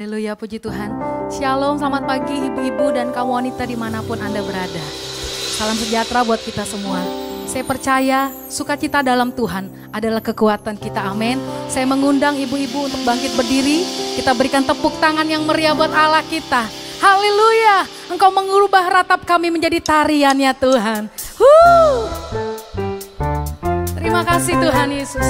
[0.00, 0.96] Haleluya, puji Tuhan.
[1.28, 4.80] Shalom, selamat pagi ibu-ibu dan kaum wanita di mana pun Anda berada.
[5.60, 7.04] Salam sejahtera buat kita semua.
[7.44, 11.36] Saya percaya sukacita dalam Tuhan adalah kekuatan kita, amin.
[11.68, 13.84] Saya mengundang ibu-ibu untuk bangkit berdiri.
[14.16, 16.64] Kita berikan tepuk tangan yang meriah buat Allah kita.
[17.04, 21.12] Haleluya, engkau mengubah ratap kami menjadi tarian ya Tuhan.
[21.36, 22.08] Huh.
[24.00, 25.28] Terima kasih Tuhan Yesus.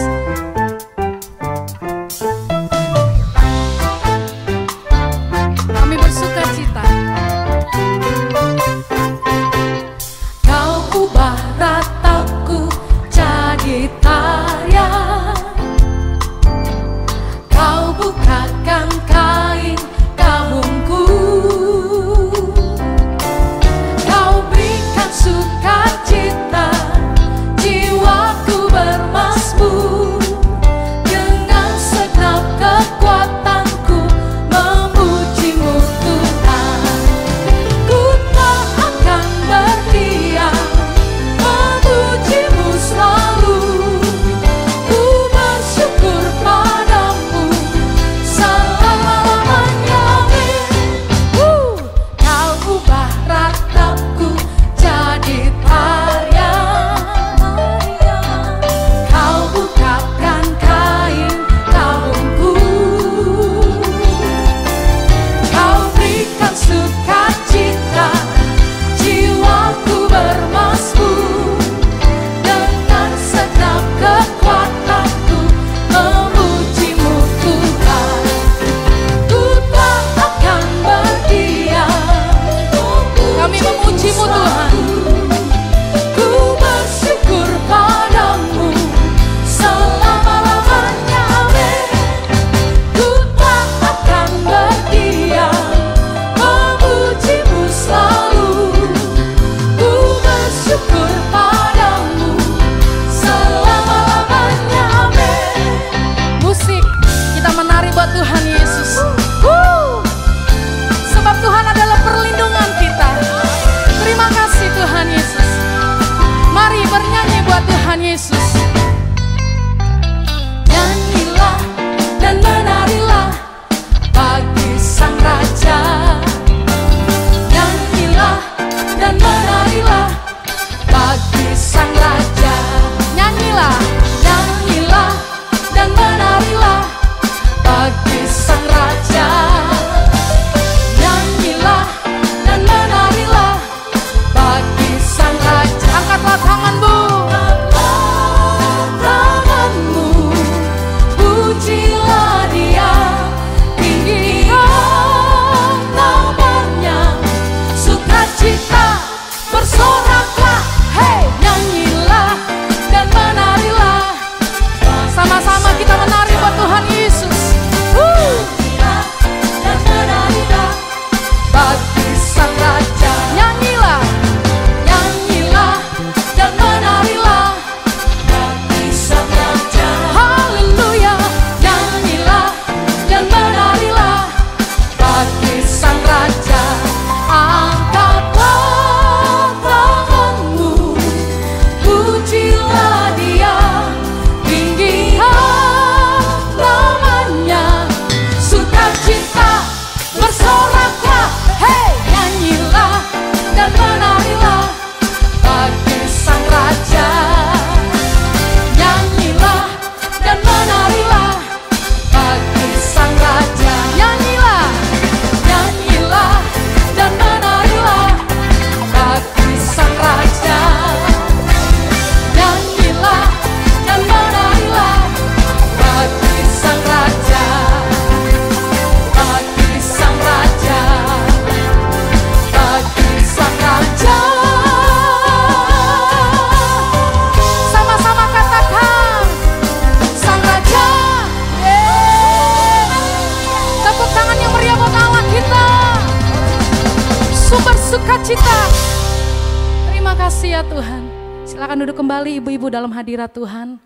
[252.71, 253.83] dalam hadirat Tuhan,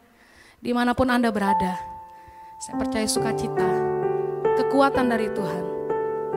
[0.60, 1.80] di mana pun Anda berada.
[2.60, 3.68] Saya percaya sukacita,
[4.60, 5.64] kekuatan dari Tuhan,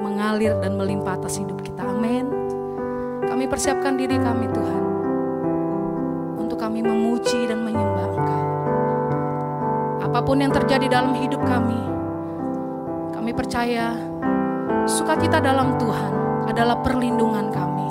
[0.01, 1.83] mengalir dan melimpah atas hidup kita.
[1.83, 2.25] Amin.
[3.27, 4.83] Kami persiapkan diri kami Tuhan,
[6.39, 8.45] untuk kami memuji dan menyembah Engkau.
[10.07, 11.79] Apa pun yang terjadi dalam hidup kami,
[13.11, 13.91] kami percaya
[14.87, 16.11] sukacita dalam Tuhan
[16.47, 17.87] adalah perlindungan kami.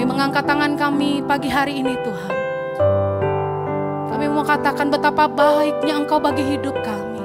[0.00, 2.36] Kami mengangkat tangan kami pagi hari ini Tuhan.
[4.08, 7.20] Kami mau katakan betapa baiknya Engkau bagi hidup kami.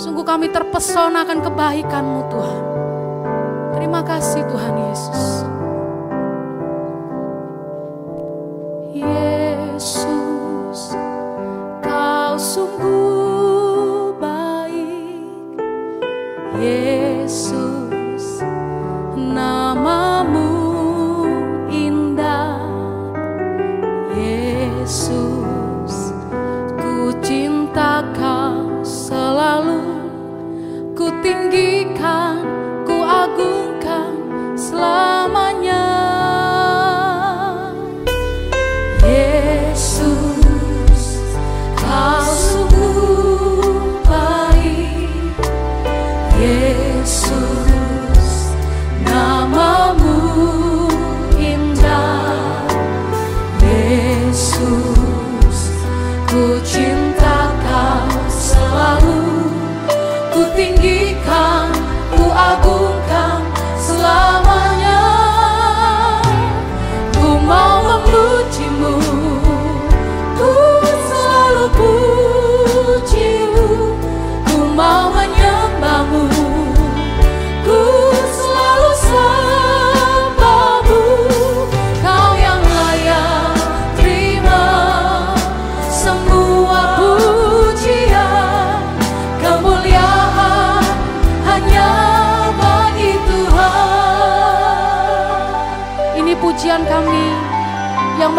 [0.00, 2.62] Sungguh kami terpesona akan kebaikan-Mu Tuhan.
[3.76, 5.24] Terima kasih Tuhan Yesus.
[8.96, 10.96] Yesus,
[11.84, 12.95] Kau sungguh
[31.26, 32.25] tinggikan.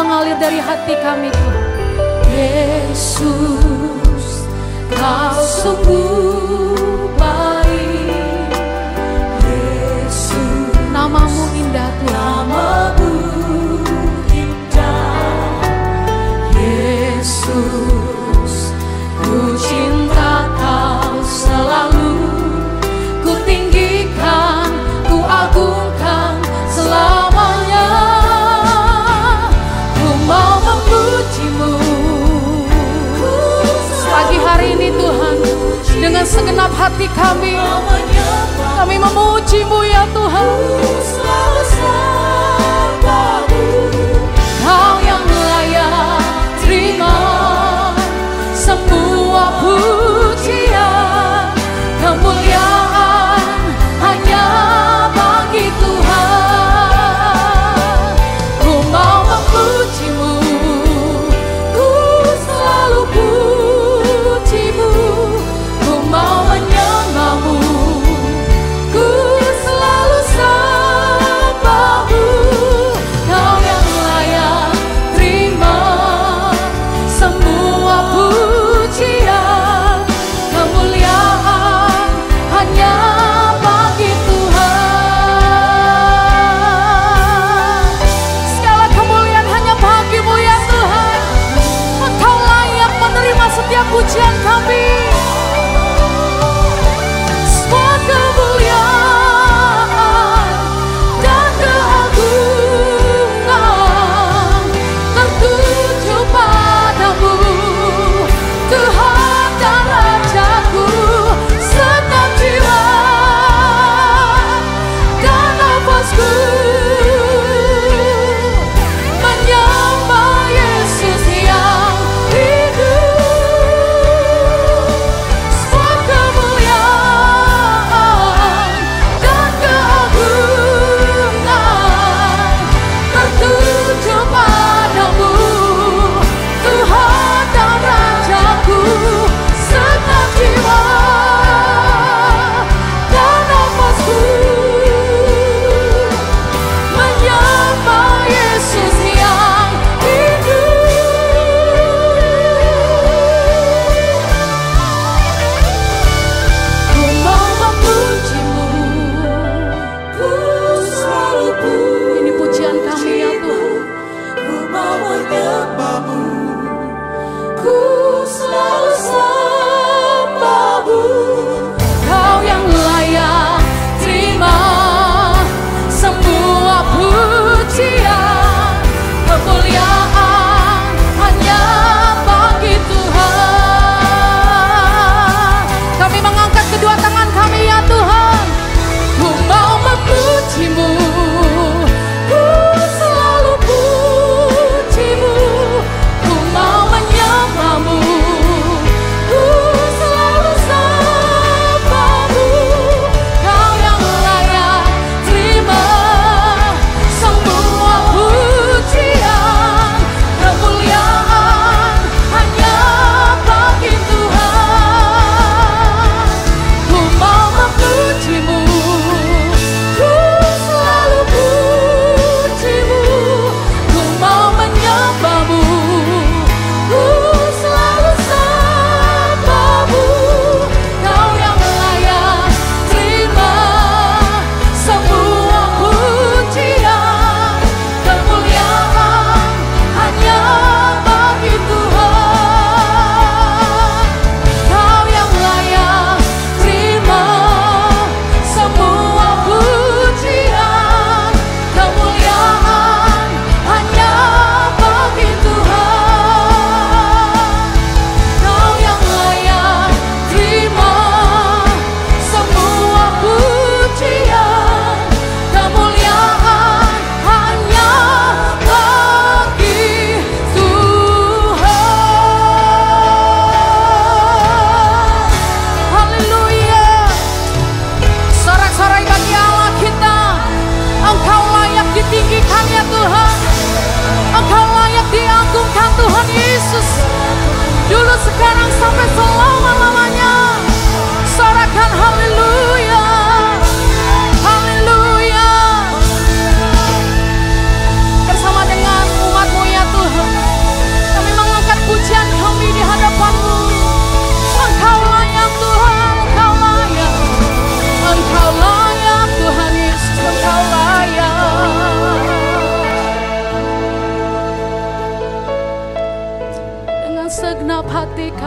[0.08, 1.68] mengalir dari hati kami Tuhan.
[2.32, 3.28] Yesus,
[4.96, 8.56] kau sungguh baik.
[9.44, 12.17] Yesus, namamu indah Tuhan.
[36.28, 37.56] segenap hati kami.
[38.76, 40.48] Kami memujimu ya Tuhan.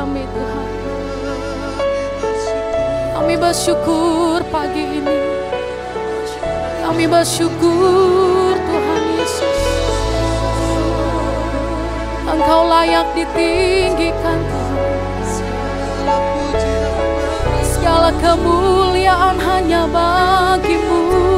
[0.01, 0.69] kami Tuhan.
[3.13, 5.21] Kami bersyukur pagi ini.
[6.81, 9.61] Kami bersyukur Tuhan Yesus.
[12.33, 14.81] Engkau layak ditinggikan Tuhan.
[17.61, 21.30] Segala kemuliaan hanya bagimu.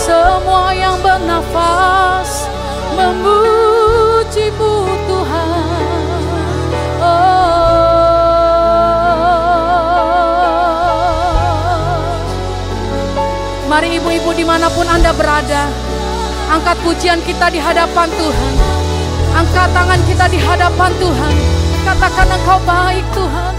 [0.00, 2.48] Semua yang bernafas
[2.96, 6.08] memujimu Tuhan.
[13.68, 15.68] Mari ibu-ibu di mana pun Anda berada
[16.50, 18.54] Angkat pujian kita di hadapan Tuhan.
[19.38, 21.34] Angkat tangan kita di hadapan Tuhan.
[21.86, 23.54] Katakan engkau baik Tuhan.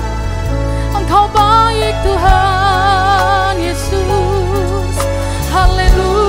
[1.00, 4.96] Engkau baik Tuhan Yesus.
[5.56, 6.21] Haleluya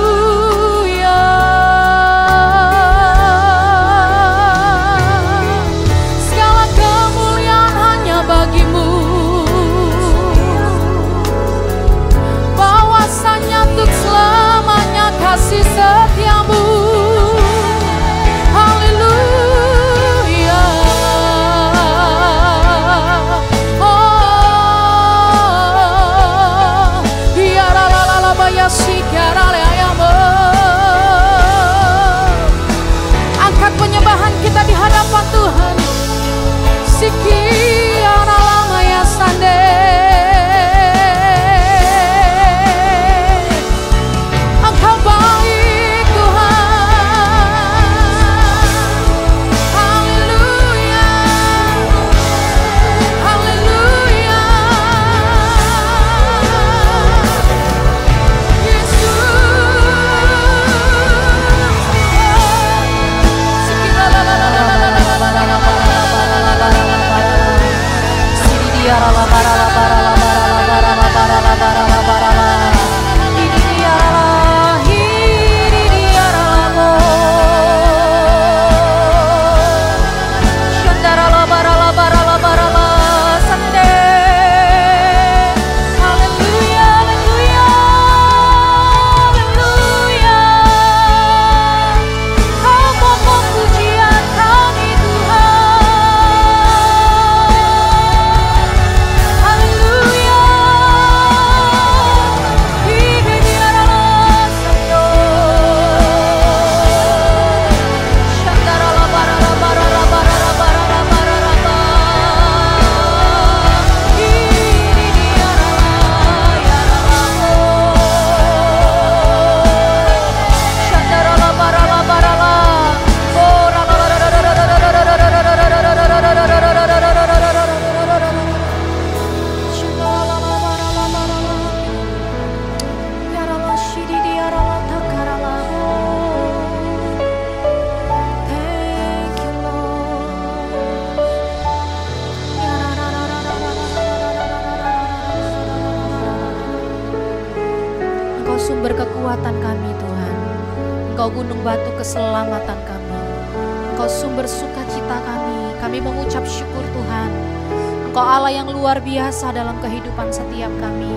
[159.43, 161.11] biasa dalam kehidupan setiap kami.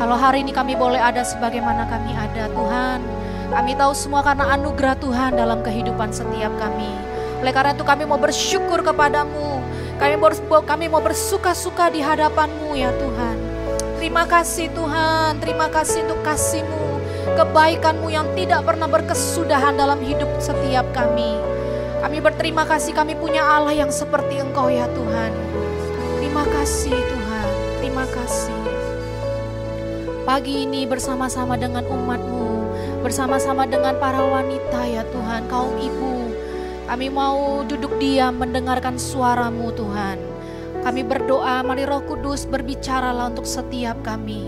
[0.00, 3.04] Kalau hari ini kami boleh ada sebagaimana kami ada Tuhan
[3.52, 6.88] Kami tahu semua karena anugerah Tuhan dalam kehidupan setiap kami.
[7.44, 9.60] Oleh karena itu kami mau bersyukur kepadamu.
[10.00, 10.16] Kami
[10.64, 13.36] kami mau bersuka-suka di hadapanmu ya Tuhan.
[14.00, 17.04] Terima kasih Tuhan, terima kasih untuk kasih-Mu,
[17.36, 21.36] kebaikan-Mu yang tidak pernah berkesudahan dalam hidup setiap kami.
[22.00, 25.50] Kami berterima kasih kami punya Allah yang seperti Engkau ya Tuhan.
[26.60, 27.50] Kasih Tuhan,
[27.80, 28.64] terima kasih.
[30.28, 32.68] Pagi ini bersama-sama dengan umat-Mu,
[33.00, 36.28] bersama-sama dengan para wanita ya Tuhan, kaum ibu.
[36.84, 40.20] Kami mau duduk diam mendengarkan suara-Mu Tuhan.
[40.84, 44.44] Kami berdoa, mari Roh Kudus berbicaralah untuk setiap kami.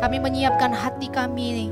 [0.00, 1.68] Kami menyiapkan hati kami,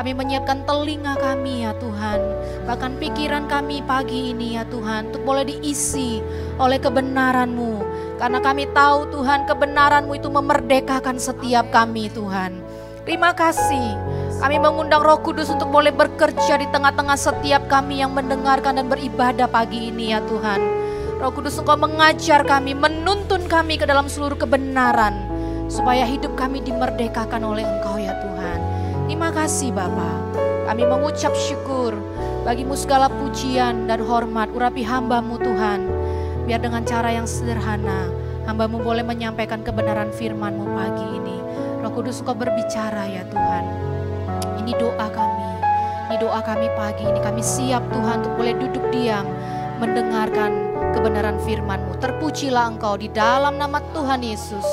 [0.00, 2.20] kami menyiapkan telinga kami ya Tuhan.
[2.64, 6.24] Bahkan pikiran kami pagi ini ya Tuhan, untuk boleh diisi
[6.56, 8.03] oleh kebenaran-Mu.
[8.14, 12.62] Karena kami tahu Tuhan kebenaran-Mu itu memerdekakan setiap kami Tuhan.
[13.04, 13.98] Terima kasih.
[14.40, 19.48] Kami mengundang Roh Kudus untuk boleh bekerja di tengah-tengah setiap kami yang mendengarkan dan beribadah
[19.48, 20.60] pagi ini ya Tuhan.
[21.20, 25.16] Roh Kudus Engkau mengajar kami, menuntun kami ke dalam seluruh kebenaran.
[25.68, 28.58] Supaya hidup kami dimerdekakan oleh Engkau ya Tuhan.
[29.08, 30.12] Terima kasih Bapa.
[30.64, 31.96] Kami mengucap syukur
[32.44, 34.52] bagimu segala pujian dan hormat.
[34.52, 36.03] Urapi hambamu Tuhan.
[36.44, 38.12] Biar dengan cara yang sederhana,
[38.44, 41.38] hambamu boleh menyampaikan kebenaran firmanmu pagi ini.
[41.80, 43.64] Roh Kudus kau berbicara ya Tuhan.
[44.60, 45.48] Ini doa kami.
[46.12, 47.20] Ini doa kami pagi ini.
[47.20, 49.24] Kami siap Tuhan untuk boleh duduk diam
[49.80, 50.52] mendengarkan
[50.92, 51.96] kebenaran firman-Mu.
[51.98, 54.64] Terpujilah Engkau di dalam nama Tuhan Yesus.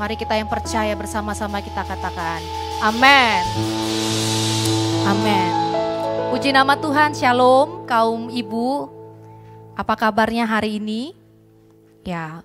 [0.00, 2.40] Mari kita yang percaya bersama-sama kita katakan,
[2.80, 3.42] amin.
[5.04, 5.50] Amin.
[6.32, 8.97] Puji nama Tuhan, Shalom kaum ibu.
[9.78, 11.14] Apa kabarnya hari ini?
[12.02, 12.42] Ya,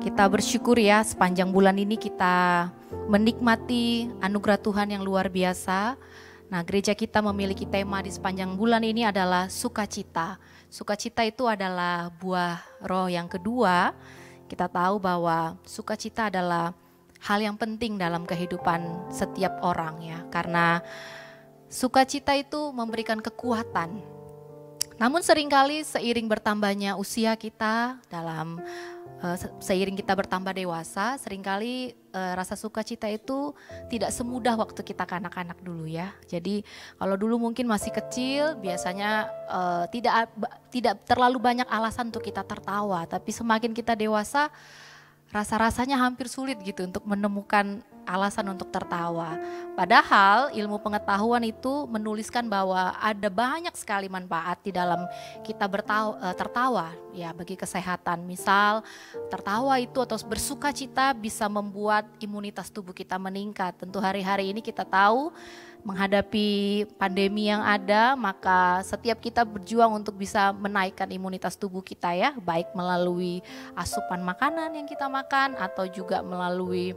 [0.00, 2.72] kita bersyukur ya sepanjang bulan ini kita
[3.12, 6.00] menikmati anugerah Tuhan yang luar biasa.
[6.48, 10.40] Nah, gereja kita memiliki tema di sepanjang bulan ini adalah sukacita.
[10.72, 13.92] Sukacita itu adalah buah roh yang kedua.
[14.48, 16.72] Kita tahu bahwa sukacita adalah
[17.28, 20.24] hal yang penting dalam kehidupan setiap orang ya.
[20.32, 20.80] Karena
[21.68, 24.15] sukacita itu memberikan kekuatan.
[24.96, 28.64] Namun sering kali seiring bertambahnya usia kita dalam
[29.20, 33.52] uh, seiring kita bertambah dewasa, sering kali uh, rasa sukacita itu
[33.92, 36.16] tidak semudah waktu kita kanak-kanak dulu ya.
[36.24, 36.64] Jadi
[36.96, 40.32] kalau dulu mungkin masih kecil, biasanya uh, tidak
[40.72, 43.04] tidak terlalu banyak alasan untuk kita tertawa.
[43.04, 44.48] Tapi semakin kita dewasa,
[45.28, 49.36] rasa-rasanya hampir sulit gitu untuk menemukan alasan untuk tertawa.
[49.76, 55.04] Padahal ilmu pengetahuan itu menuliskan bahwa ada banyak sekali manfaat di dalam
[55.44, 58.24] kita bertawa, eh, tertawa ya bagi kesehatan.
[58.24, 58.80] Misal
[59.28, 63.76] tertawa itu atau bersuka cita bisa membuat imunitas tubuh kita meningkat.
[63.76, 65.34] Tentu hari-hari ini kita tahu
[65.86, 72.34] menghadapi pandemi yang ada, maka setiap kita berjuang untuk bisa menaikkan imunitas tubuh kita ya,
[72.42, 73.38] baik melalui
[73.78, 76.90] asupan makanan yang kita makan atau juga melalui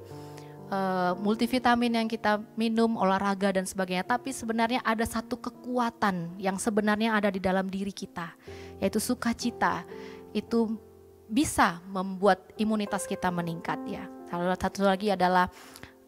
[0.70, 4.06] uh, multivitamin yang kita minum, olahraga dan sebagainya.
[4.06, 8.34] Tapi sebenarnya ada satu kekuatan yang sebenarnya ada di dalam diri kita,
[8.80, 9.84] yaitu sukacita.
[10.32, 10.78] Itu
[11.30, 14.06] bisa membuat imunitas kita meningkat ya.
[14.30, 15.50] Salah satu lagi adalah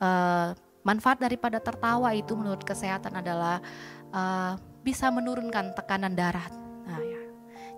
[0.02, 3.62] uh, Manfaat daripada tertawa itu menurut kesehatan adalah
[4.10, 6.61] uh, bisa menurunkan tekanan darah.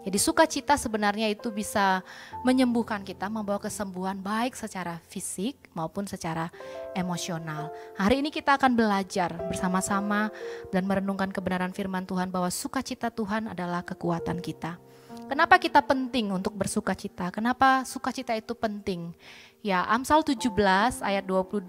[0.03, 2.03] Jadi sukacita sebenarnya itu bisa
[2.43, 6.51] menyembuhkan kita, membawa kesembuhan baik secara fisik maupun secara
[6.91, 7.71] emosional.
[7.95, 10.27] Hari ini kita akan belajar bersama-sama
[10.75, 14.75] dan merenungkan kebenaran firman Tuhan bahwa sukacita Tuhan adalah kekuatan kita.
[15.31, 17.31] Kenapa kita penting untuk bersukacita?
[17.31, 19.15] Kenapa sukacita itu penting?
[19.63, 20.51] Ya, Amsal 17
[20.99, 21.63] ayat 22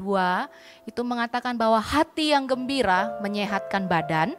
[0.90, 4.34] itu mengatakan bahwa hati yang gembira menyehatkan badan,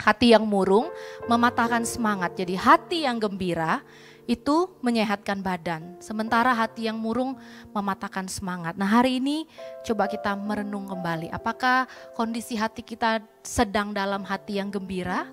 [0.00, 0.88] hati yang murung
[1.28, 2.32] mematahkan semangat.
[2.40, 3.84] Jadi hati yang gembira
[4.24, 7.34] itu menyehatkan badan, sementara hati yang murung
[7.74, 8.78] mematahkan semangat.
[8.78, 9.42] Nah, hari ini
[9.82, 15.26] coba kita merenung kembali, apakah kondisi hati kita sedang dalam hati yang gembira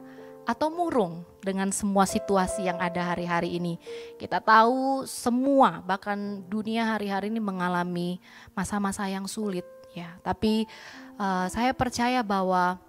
[0.47, 3.75] atau murung dengan semua situasi yang ada hari-hari ini.
[4.15, 8.17] Kita tahu semua bahkan dunia hari-hari ini mengalami
[8.56, 10.15] masa-masa yang sulit ya.
[10.23, 10.63] Tapi
[11.19, 12.80] uh, saya percaya bahwa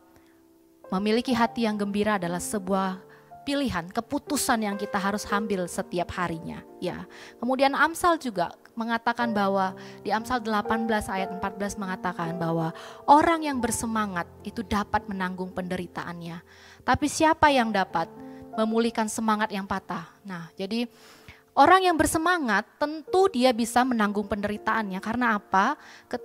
[0.88, 3.08] memiliki hati yang gembira adalah sebuah
[3.48, 7.08] pilihan, keputusan yang kita harus ambil setiap harinya ya.
[7.40, 9.72] Kemudian Amsal juga mengatakan bahwa
[10.04, 12.76] di Amsal 18 ayat 14 mengatakan bahwa
[13.08, 16.44] orang yang bersemangat itu dapat menanggung penderitaannya.
[16.84, 18.12] Tapi siapa yang dapat
[18.52, 20.12] memulihkan semangat yang patah?
[20.28, 20.84] Nah, jadi
[21.58, 25.02] orang yang bersemangat tentu dia bisa menanggung penderitaannya.
[25.02, 25.74] Karena apa?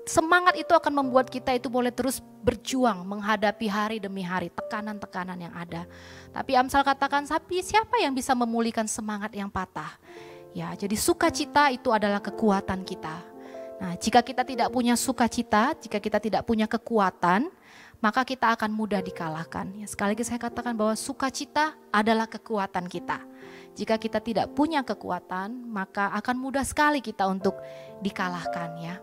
[0.05, 5.53] Semangat itu akan membuat kita itu boleh terus berjuang menghadapi hari demi hari tekanan-tekanan yang
[5.57, 5.89] ada.
[6.29, 9.97] Tapi Amsal katakan, tapi siapa yang bisa memulihkan semangat yang patah?
[10.53, 13.33] Ya, jadi sukacita itu adalah kekuatan kita.
[13.81, 17.49] Nah, jika kita tidak punya sukacita, jika kita tidak punya kekuatan,
[17.97, 19.73] maka kita akan mudah dikalahkan.
[19.81, 23.17] Ya, sekali lagi saya katakan bahwa sukacita adalah kekuatan kita.
[23.73, 27.57] Jika kita tidak punya kekuatan, maka akan mudah sekali kita untuk
[28.05, 28.95] dikalahkan ya.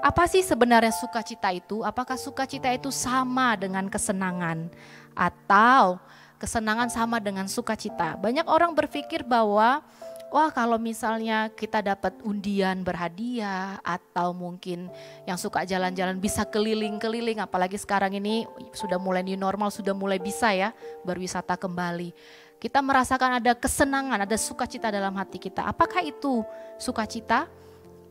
[0.00, 1.84] Apa sih sebenarnya sukacita itu?
[1.84, 4.72] Apakah sukacita itu sama dengan kesenangan
[5.12, 6.00] atau
[6.40, 8.16] kesenangan sama dengan sukacita?
[8.16, 9.84] Banyak orang berpikir bahwa
[10.32, 14.88] wah kalau misalnya kita dapat undian berhadiah atau mungkin
[15.28, 20.54] yang suka jalan-jalan bisa keliling-keliling apalagi sekarang ini sudah mulai new normal sudah mulai bisa
[20.54, 20.72] ya
[21.04, 22.14] berwisata kembali.
[22.60, 25.64] Kita merasakan ada kesenangan, ada sukacita dalam hati kita.
[25.64, 26.44] Apakah itu
[26.76, 27.48] sukacita?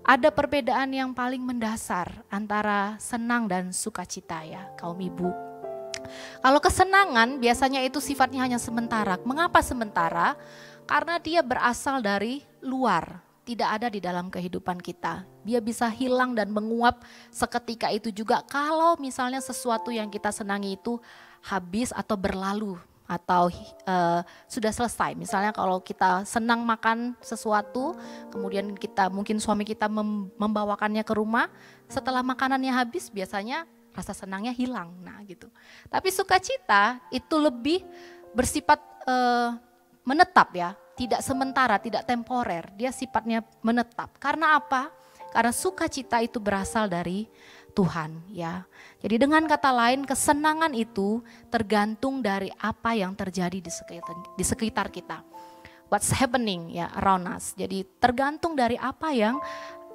[0.01, 5.29] Ada perbedaan yang paling mendasar antara senang dan sukacita ya kaum ibu.
[6.41, 9.21] Kalau kesenangan biasanya itu sifatnya hanya sementara.
[9.21, 10.33] Mengapa sementara?
[10.89, 15.29] Karena dia berasal dari luar, tidak ada di dalam kehidupan kita.
[15.45, 20.97] Dia bisa hilang dan menguap seketika itu juga kalau misalnya sesuatu yang kita senangi itu
[21.45, 23.49] habis atau berlalu atau
[23.89, 25.17] uh, sudah selesai.
[25.17, 27.97] Misalnya kalau kita senang makan sesuatu,
[28.29, 31.49] kemudian kita mungkin suami kita mem membawakannya ke rumah,
[31.89, 33.65] setelah makanannya habis biasanya
[33.97, 34.93] rasa senangnya hilang.
[35.01, 35.49] Nah, gitu.
[35.89, 37.81] Tapi sukacita itu lebih
[38.37, 38.77] bersifat
[39.09, 39.57] uh,
[40.05, 42.69] menetap ya, tidak sementara, tidak temporer.
[42.77, 44.21] Dia sifatnya menetap.
[44.21, 44.93] Karena apa?
[45.33, 47.25] Karena sukacita itu berasal dari
[47.73, 48.68] Tuhan ya.
[48.99, 54.87] Jadi dengan kata lain kesenangan itu tergantung dari apa yang terjadi di sekitar, di sekitar
[54.91, 55.23] kita.
[55.87, 57.55] What's happening ya around us.
[57.55, 59.39] Jadi tergantung dari apa yang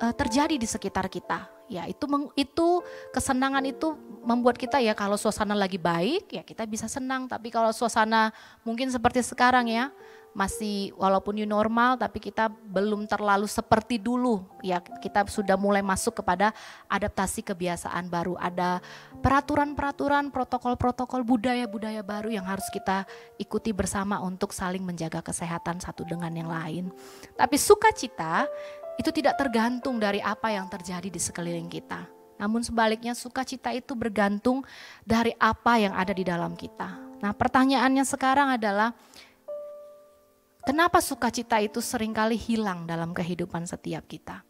[0.01, 1.54] uh, terjadi di sekitar kita.
[1.65, 2.05] Ya itu
[2.37, 2.69] itu
[3.13, 7.25] kesenangan itu membuat kita ya kalau suasana lagi baik ya kita bisa senang.
[7.25, 8.33] Tapi kalau suasana
[8.65, 9.89] mungkin seperti sekarang ya
[10.35, 14.43] masih walaupun new normal tapi kita belum terlalu seperti dulu.
[14.61, 16.51] Ya kita sudah mulai masuk kepada
[16.91, 18.35] adaptasi kebiasaan baru.
[18.37, 18.83] Ada
[19.23, 23.07] peraturan-peraturan protokol-protokol budaya-budaya baru yang harus kita
[23.39, 26.91] ikuti bersama untuk saling menjaga kesehatan satu dengan yang lain.
[27.39, 28.51] Tapi sukacita
[29.01, 34.67] itu tidak tergantung dari apa yang terjadi di sekeliling kita namun sebaliknya sukacita itu bergantung
[35.07, 38.93] dari apa yang ada di dalam kita nah pertanyaannya sekarang adalah
[40.65, 44.41] Kenapa sukacita itu sering kali hilang dalam kehidupan setiap kita?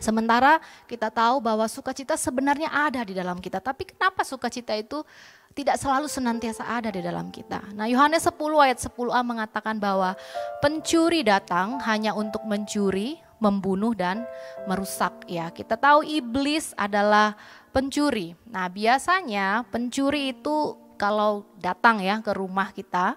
[0.00, 0.56] Sementara
[0.88, 5.04] kita tahu bahwa sukacita sebenarnya ada di dalam kita, tapi kenapa sukacita itu
[5.52, 7.60] tidak selalu senantiasa ada di dalam kita?
[7.76, 10.16] Nah, Yohanes 10 ayat 10a mengatakan bahwa
[10.64, 14.26] pencuri datang hanya untuk mencuri, membunuh dan
[14.66, 15.50] merusak ya.
[15.54, 17.38] Kita tahu iblis adalah
[17.70, 18.34] pencuri.
[18.50, 23.14] Nah, biasanya pencuri itu kalau datang ya ke rumah kita,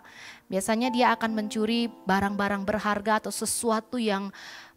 [0.51, 4.27] Biasanya dia akan mencuri barang-barang berharga atau sesuatu yang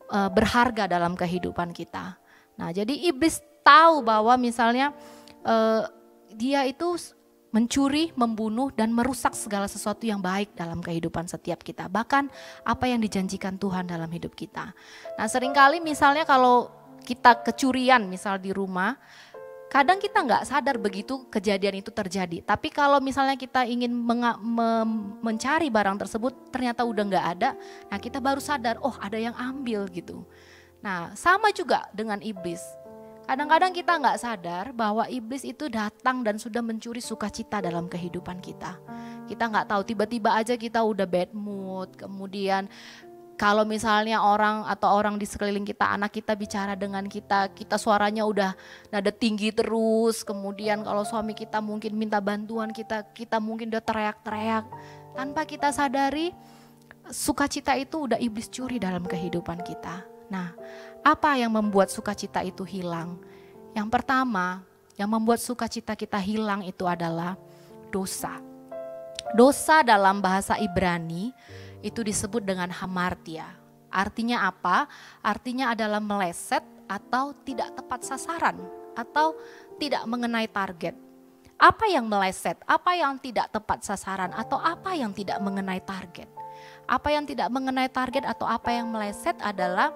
[0.07, 2.15] uh, berharga dalam kehidupan kita.
[2.55, 4.95] Nah, jadi iblis tahu bahwa misalnya
[5.43, 5.83] uh,
[6.31, 6.95] dia itu
[7.55, 11.87] mencuri, membunuh dan merusak segala sesuatu yang baik dalam kehidupan setiap kita.
[11.87, 12.27] Bahkan
[12.67, 14.75] apa yang dijanjikan Tuhan dalam hidup kita.
[15.15, 16.75] Nah, sering kali misalnya kalau
[17.07, 18.99] kita kecurian misal di rumah,
[19.71, 22.43] kadang kita nggak sadar begitu kejadian itu terjadi.
[22.43, 23.95] Tapi kalau misalnya kita ingin
[25.23, 27.55] mencari barang tersebut ternyata udah nggak ada,
[27.87, 30.27] nah kita baru sadar, oh ada yang ambil gitu.
[30.83, 32.63] Nah sama juga dengan iblis.
[33.25, 38.77] Kadang-kadang kita nggak sadar bahwa iblis itu datang dan sudah mencuri sukacita dalam kehidupan kita.
[39.25, 42.69] Kita nggak tahu tiba-tiba aja kita udah bad mood, kemudian
[43.35, 48.23] kalau misalnya orang atau orang di sekeliling kita, anak kita bicara dengan kita, kita suaranya
[48.23, 48.55] udah
[48.95, 50.23] nada tinggi terus.
[50.23, 54.65] Kemudian kalau suami kita mungkin minta bantuan kita, kita mungkin udah teriak-teriak.
[55.19, 56.31] Tanpa kita sadari,
[57.11, 60.07] sukacita itu udah iblis curi dalam kehidupan kita.
[60.31, 60.55] Nah,
[61.05, 63.21] apa yang membuat sukacita itu hilang?
[63.77, 64.65] Yang pertama,
[64.97, 67.37] yang membuat sukacita kita hilang itu adalah
[67.93, 68.41] dosa.
[69.37, 71.29] Dosa dalam bahasa Ibrani
[71.85, 73.53] itu disebut dengan hamartia.
[73.93, 74.89] Artinya apa?
[75.21, 78.57] Artinya adalah meleset atau tidak tepat sasaran
[78.97, 79.37] atau
[79.77, 80.97] tidak mengenai target.
[81.61, 82.59] Apa yang meleset?
[82.65, 86.27] Apa yang tidak tepat sasaran atau apa yang tidak mengenai target?
[86.89, 89.93] Apa yang tidak mengenai target atau apa yang meleset adalah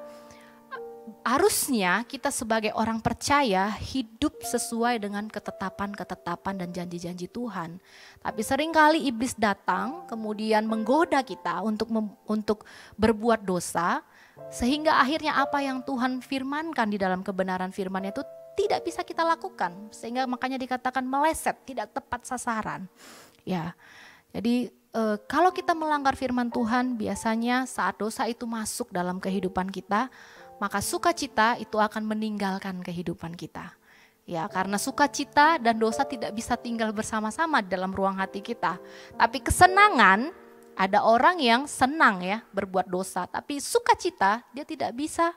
[1.26, 7.80] harusnya kita sebagai orang percaya hidup sesuai dengan ketetapan-ketetapan dan janji-janji Tuhan.
[8.22, 11.90] Tapi sering kali iblis datang kemudian menggoda kita untuk
[12.26, 14.00] untuk berbuat dosa
[14.48, 18.22] sehingga akhirnya apa yang Tuhan firmankan di dalam kebenaran firman itu
[18.58, 22.90] tidak bisa kita lakukan sehingga makanya dikatakan meleset, tidak tepat sasaran.
[23.46, 23.78] Ya.
[24.34, 30.10] Jadi e, kalau kita melanggar firman Tuhan biasanya saat dosa itu masuk dalam kehidupan kita,
[30.58, 33.74] maka sukacita itu akan meninggalkan kehidupan kita.
[34.28, 38.76] Ya, karena sukacita dan dosa tidak bisa tinggal bersama-sama dalam ruang hati kita.
[39.16, 40.28] Tapi kesenangan
[40.76, 45.32] ada orang yang senang ya berbuat dosa, tapi sukacita dia tidak bisa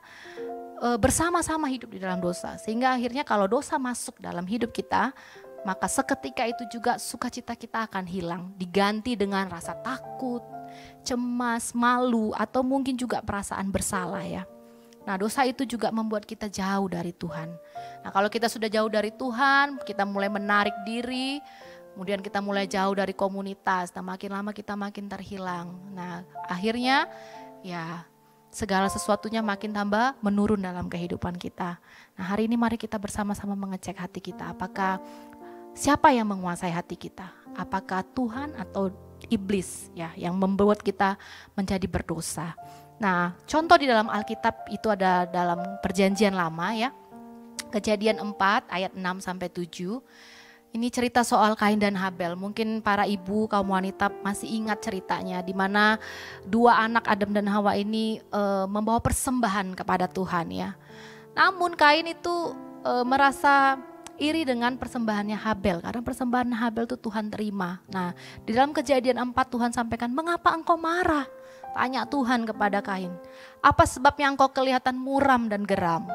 [0.78, 2.60] e, bersama-sama hidup di dalam dosa.
[2.60, 5.16] Sehingga akhirnya kalau dosa masuk dalam hidup kita,
[5.64, 10.44] maka seketika itu juga sukacita kita akan hilang, diganti dengan rasa takut,
[11.02, 14.44] cemas, malu atau mungkin juga perasaan bersalah ya.
[15.02, 17.50] Nah, dosa itu juga membuat kita jauh dari Tuhan.
[18.06, 21.42] Nah, kalau kita sudah jauh dari Tuhan, kita mulai menarik diri,
[21.94, 23.90] kemudian kita mulai jauh dari komunitas.
[23.98, 25.74] Nah, makin lama kita makin terhilang.
[25.92, 27.10] Nah, akhirnya
[27.66, 28.06] ya
[28.52, 31.80] segala sesuatunya makin tambah menurun dalam kehidupan kita.
[32.20, 34.54] Nah, hari ini mari kita bersama-sama mengecek hati kita.
[34.54, 35.02] Apakah
[35.74, 37.32] siapa yang menguasai hati kita?
[37.58, 38.92] Apakah Tuhan atau
[39.32, 41.18] iblis ya yang membuat kita
[41.58, 42.54] menjadi berdosa?
[43.02, 46.94] Nah, contoh di dalam Alkitab itu ada dalam perjanjian lama ya.
[47.74, 49.98] Kejadian 4 ayat 6 sampai 7.
[50.72, 52.38] Ini cerita soal Kain dan Habel.
[52.38, 56.00] Mungkin para ibu kaum wanita masih ingat ceritanya di mana
[56.48, 60.72] dua anak Adam dan Hawa ini e, membawa persembahan kepada Tuhan ya.
[61.36, 62.56] Namun Kain itu
[62.88, 63.84] e, merasa
[64.16, 67.84] iri dengan persembahannya Habel karena persembahan Habel itu Tuhan terima.
[67.92, 68.16] Nah,
[68.48, 71.41] di dalam Kejadian 4 Tuhan sampaikan, "Mengapa engkau marah?"
[71.72, 73.12] Tanya Tuhan kepada Kain.
[73.64, 76.08] "Apa sebabnya engkau kelihatan muram dan geram?"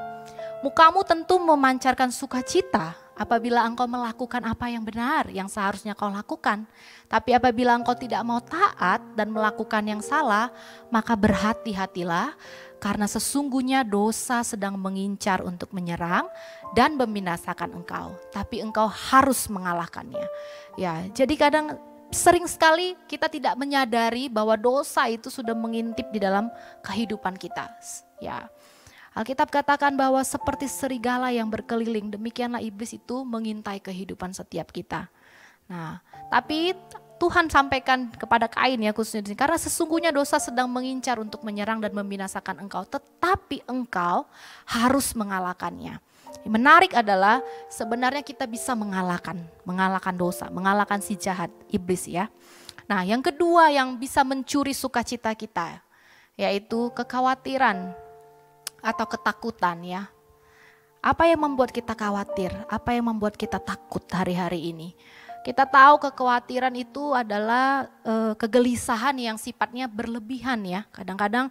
[0.65, 6.69] Mukamu tentu memancarkan sukacita apabila engkau melakukan apa yang benar yang seharusnya kau lakukan.
[7.09, 10.53] Tapi apabila engkau tidak mau taat dan melakukan yang salah,
[10.93, 12.37] maka berhati-hatilah
[12.77, 16.29] karena sesungguhnya dosa sedang mengincar untuk menyerang
[16.77, 18.13] dan membinasakan engkau.
[18.33, 20.29] Tapi engkau harus mengalahkannya.
[20.77, 26.51] Ya, jadi kadang sering sekali kita tidak menyadari bahwa dosa itu sudah mengintip di dalam
[26.83, 27.71] kehidupan kita.
[28.23, 28.49] Ya,
[29.17, 35.09] Alkitab katakan bahwa seperti serigala yang berkeliling, demikianlah iblis itu mengintai kehidupan setiap kita.
[35.73, 36.77] Nah, tapi
[37.17, 41.81] Tuhan sampaikan kepada Kain ya khususnya di sini karena sesungguhnya dosa sedang mengincar untuk menyerang
[41.81, 44.29] dan membinasakan engkau, tetapi engkau
[44.69, 45.97] harus mengalahkannya.
[46.47, 52.31] Yang menarik adalah sebenarnya kita bisa mengalahkan, mengalahkan dosa, mengalahkan si jahat iblis ya.
[52.87, 55.83] Nah, yang kedua yang bisa mencuri sukacita kita
[56.37, 57.97] yaitu kekhawatiran
[58.85, 60.03] atau ketakutan ya.
[61.01, 62.53] Apa yang membuat kita khawatir?
[62.69, 64.93] Apa yang membuat kita takut hari-hari ini?
[65.47, 70.83] Kita tahu kekhawatiran itu adalah e, kegelisahan yang sifatnya berlebihan ya.
[70.91, 71.47] Kadang-kadang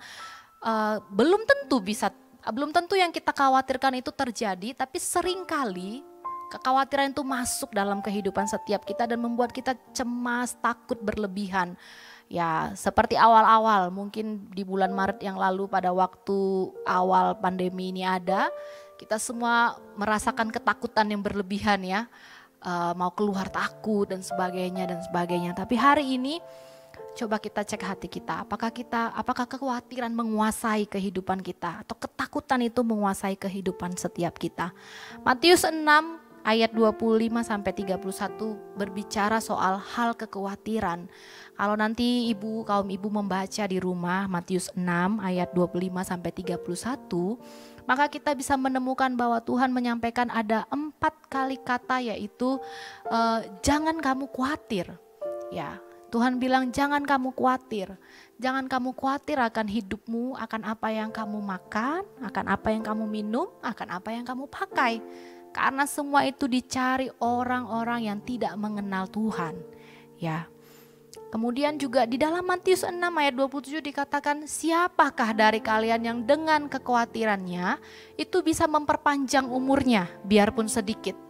[0.60, 0.74] e,
[1.08, 2.12] belum tentu bisa
[2.54, 6.06] belum tentu yang kita khawatirkan itu terjadi, tapi sering kali
[6.54, 11.74] kekhawatiran itu masuk dalam kehidupan setiap kita dan membuat kita cemas, takut berlebihan.
[12.26, 18.50] Ya, seperti awal-awal, mungkin di bulan Maret yang lalu pada waktu awal pandemi ini ada,
[18.98, 22.10] kita semua merasakan ketakutan yang berlebihan ya.
[22.66, 25.54] Uh, mau keluar takut dan sebagainya dan sebagainya.
[25.54, 26.42] Tapi hari ini
[27.16, 32.84] coba kita cek hati kita, apakah kita apakah kekhawatiran menguasai kehidupan kita atau ketakutan itu
[32.84, 34.76] menguasai kehidupan setiap kita.
[35.24, 35.80] Matius 6
[36.46, 41.10] ayat 25 sampai 31 berbicara soal hal kekhawatiran.
[41.58, 44.86] Kalau nanti ibu kaum ibu membaca di rumah Matius 6
[45.24, 52.04] ayat 25 sampai 31, maka kita bisa menemukan bahwa Tuhan menyampaikan ada empat kali kata
[52.06, 52.62] yaitu
[53.10, 54.94] uh, jangan kamu khawatir.
[55.54, 55.78] Ya,
[56.16, 57.92] Tuhan bilang jangan kamu khawatir.
[58.40, 63.52] Jangan kamu khawatir akan hidupmu, akan apa yang kamu makan, akan apa yang kamu minum,
[63.60, 65.04] akan apa yang kamu pakai.
[65.52, 69.60] Karena semua itu dicari orang-orang yang tidak mengenal Tuhan.
[70.16, 70.48] Ya,
[71.36, 77.76] Kemudian juga di dalam Matius 6 ayat 27 dikatakan siapakah dari kalian yang dengan kekhawatirannya
[78.16, 81.25] itu bisa memperpanjang umurnya biarpun sedikit.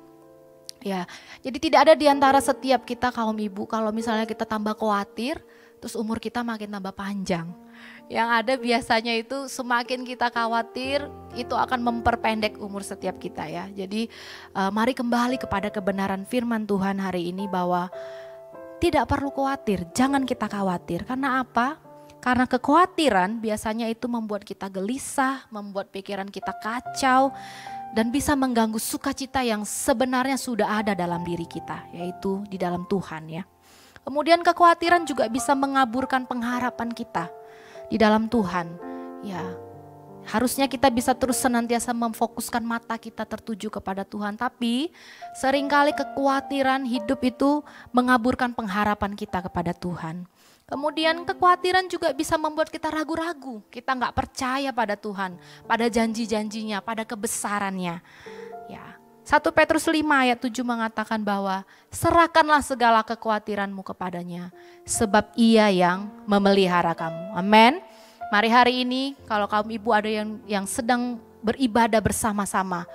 [0.86, 1.10] Ya,
[1.42, 5.42] jadi tidak ada di antara setiap kita kaum ibu kalau misalnya kita tambah khawatir
[5.82, 7.50] terus umur kita makin tambah panjang.
[8.06, 13.66] Yang ada biasanya itu semakin kita khawatir itu akan memperpendek umur setiap kita ya.
[13.74, 14.14] Jadi
[14.54, 17.90] uh, mari kembali kepada kebenaran firman Tuhan hari ini bahwa
[18.78, 21.02] tidak perlu khawatir, jangan kita khawatir.
[21.02, 21.82] Karena apa?
[22.22, 27.30] Karena kekhawatiran biasanya itu membuat kita gelisah, membuat pikiran kita kacau,
[27.92, 33.30] dan bisa mengganggu sukacita yang sebenarnya sudah ada dalam diri kita, yaitu di dalam Tuhan
[33.30, 33.44] ya.
[34.06, 37.30] Kemudian kekhawatiran juga bisa mengaburkan pengharapan kita
[37.90, 38.68] di dalam Tuhan.
[39.26, 39.42] Ya,
[40.26, 44.34] Harusnya kita bisa terus senantiasa memfokuskan mata kita tertuju kepada Tuhan.
[44.34, 44.90] Tapi
[45.38, 47.62] sering kali kekhawatiran hidup itu
[47.94, 50.26] mengaburkan pengharapan kita kepada Tuhan.
[50.66, 53.62] Kemudian kekhawatiran juga bisa membuat kita ragu-ragu.
[53.70, 55.38] Kita nggak percaya pada Tuhan,
[55.70, 58.02] pada janji-janjinya, pada kebesarannya.
[58.66, 58.86] Ya,
[59.22, 61.62] 1 Petrus 5 ayat 7 mengatakan bahwa
[61.94, 64.50] serahkanlah segala kekhawatiranmu kepadanya
[64.90, 67.38] sebab ia yang memelihara kamu.
[67.38, 67.78] Amin.
[68.34, 72.90] Mari hari ini kalau kaum ibu ada yang yang sedang beribadah bersama-sama.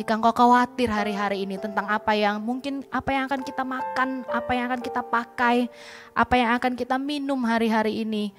[0.00, 4.56] Jika engkau khawatir hari-hari ini tentang apa yang mungkin apa yang akan kita makan, apa
[4.56, 5.68] yang akan kita pakai,
[6.16, 8.32] apa yang akan kita minum hari-hari ini.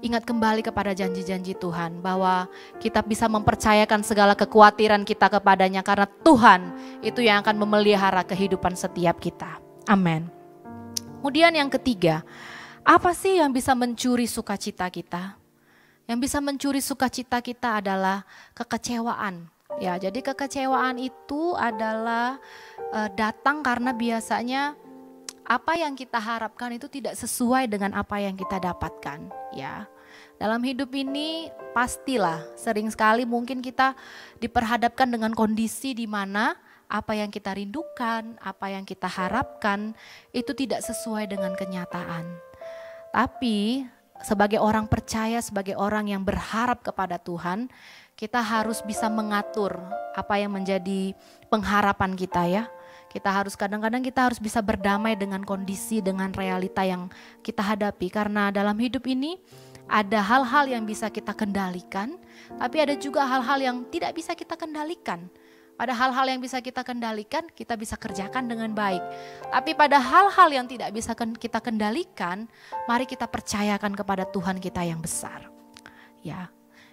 [0.00, 2.48] Ingat kembali kepada janji-janji Tuhan bahwa
[2.80, 6.72] kita bisa mempercayakan segala kekhawatiran kita kepadanya karena Tuhan
[7.04, 9.60] itu yang akan memelihara kehidupan setiap kita.
[9.92, 10.32] Amin.
[11.20, 12.24] Kemudian yang ketiga,
[12.88, 15.36] apa sih yang bisa mencuri sukacita kita?
[16.08, 18.24] Yang bisa mencuri sukacita kita adalah
[18.56, 19.52] kekecewaan.
[19.80, 22.36] Ya, jadi kekecewaan itu adalah
[22.92, 24.76] uh, datang karena biasanya
[25.42, 29.88] apa yang kita harapkan itu tidak sesuai dengan apa yang kita dapatkan, ya.
[30.36, 33.94] Dalam hidup ini pastilah sering sekali mungkin kita
[34.38, 36.58] diperhadapkan dengan kondisi di mana
[36.92, 39.96] apa yang kita rindukan, apa yang kita harapkan
[40.36, 42.28] itu tidak sesuai dengan kenyataan.
[43.12, 43.88] Tapi
[44.20, 47.72] sebagai orang percaya, sebagai orang yang berharap kepada Tuhan,
[48.16, 49.76] kita harus bisa mengatur
[50.12, 51.16] apa yang menjadi
[51.48, 52.64] pengharapan kita ya.
[53.12, 57.12] Kita harus kadang-kadang kita harus bisa berdamai dengan kondisi dengan realita yang
[57.44, 59.36] kita hadapi karena dalam hidup ini
[59.84, 62.16] ada hal-hal yang bisa kita kendalikan,
[62.56, 65.28] tapi ada juga hal-hal yang tidak bisa kita kendalikan.
[65.76, 69.02] Pada hal-hal yang bisa kita kendalikan, kita bisa kerjakan dengan baik.
[69.50, 72.48] Tapi pada hal-hal yang tidak bisa kita kendalikan,
[72.88, 75.52] mari kita percayakan kepada Tuhan kita yang besar.
[76.22, 76.48] Ya,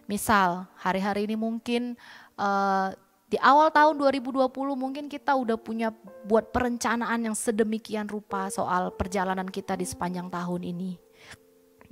[0.10, 1.94] misal hari-hari ini mungkin
[2.34, 2.90] uh,
[3.30, 5.94] di awal tahun 2020 mungkin kita udah punya
[6.26, 10.98] buat perencanaan yang sedemikian rupa soal perjalanan kita di sepanjang tahun ini.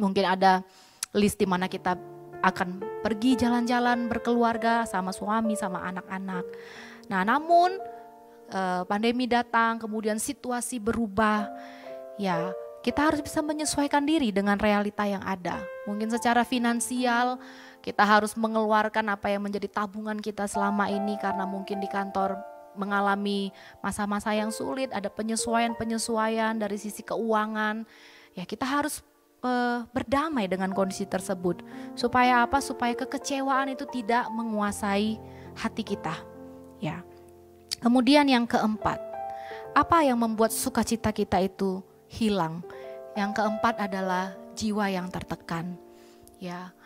[0.02, 0.66] Mungkin ada
[1.14, 1.94] list di mana kita
[2.42, 6.46] akan pergi jalan-jalan berkeluarga sama suami sama anak-anak.
[7.06, 7.78] Nah, namun
[8.50, 11.50] eh, pandemi datang, kemudian situasi berubah.
[12.18, 12.50] Ya,
[12.82, 15.62] kita harus bisa menyesuaikan diri dengan realita yang ada.
[15.86, 17.38] Mungkin secara finansial
[17.88, 22.36] kita harus mengeluarkan apa yang menjadi tabungan kita selama ini karena mungkin di kantor
[22.76, 27.88] mengalami masa-masa yang sulit, ada penyesuaian-penyesuaian dari sisi keuangan.
[28.36, 29.00] Ya, kita harus
[29.40, 31.64] uh, berdamai dengan kondisi tersebut.
[31.96, 32.60] Supaya apa?
[32.60, 35.16] Supaya kekecewaan itu tidak menguasai
[35.56, 36.14] hati kita.
[36.84, 37.08] Ya.
[37.80, 39.00] Kemudian yang keempat,
[39.72, 41.80] apa yang membuat sukacita kita itu
[42.12, 42.68] hilang?
[43.16, 45.80] Yang keempat adalah jiwa yang tertekan.
[46.38, 46.77] Ya,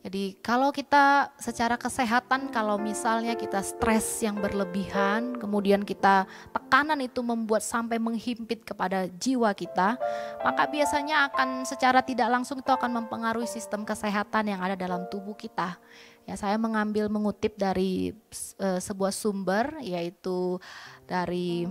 [0.00, 6.24] jadi kalau kita secara kesehatan kalau misalnya kita stres yang berlebihan, kemudian kita
[6.56, 10.00] tekanan itu membuat sampai menghimpit kepada jiwa kita,
[10.40, 15.36] maka biasanya akan secara tidak langsung itu akan mempengaruhi sistem kesehatan yang ada dalam tubuh
[15.36, 15.76] kita.
[16.24, 18.16] Ya, saya mengambil mengutip dari
[18.56, 20.56] uh, sebuah sumber yaitu
[21.04, 21.68] dari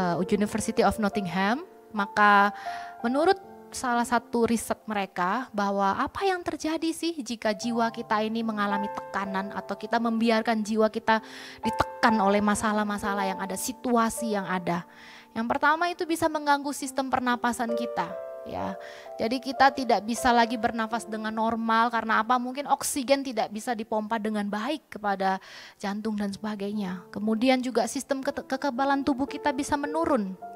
[0.00, 1.60] uh, University of Nottingham,
[1.92, 2.56] maka
[3.04, 3.36] menurut
[3.74, 9.50] salah satu riset mereka bahwa apa yang terjadi sih jika jiwa kita ini mengalami tekanan
[9.50, 11.20] atau kita membiarkan jiwa kita
[11.60, 14.86] ditekan oleh masalah-masalah yang ada, situasi yang ada.
[15.34, 18.14] Yang pertama itu bisa mengganggu sistem pernapasan kita
[18.46, 18.78] ya.
[19.18, 22.38] Jadi kita tidak bisa lagi bernafas dengan normal karena apa?
[22.38, 25.42] Mungkin oksigen tidak bisa dipompa dengan baik kepada
[25.80, 27.02] jantung dan sebagainya.
[27.10, 30.53] Kemudian juga sistem kekebalan tubuh kita bisa menurun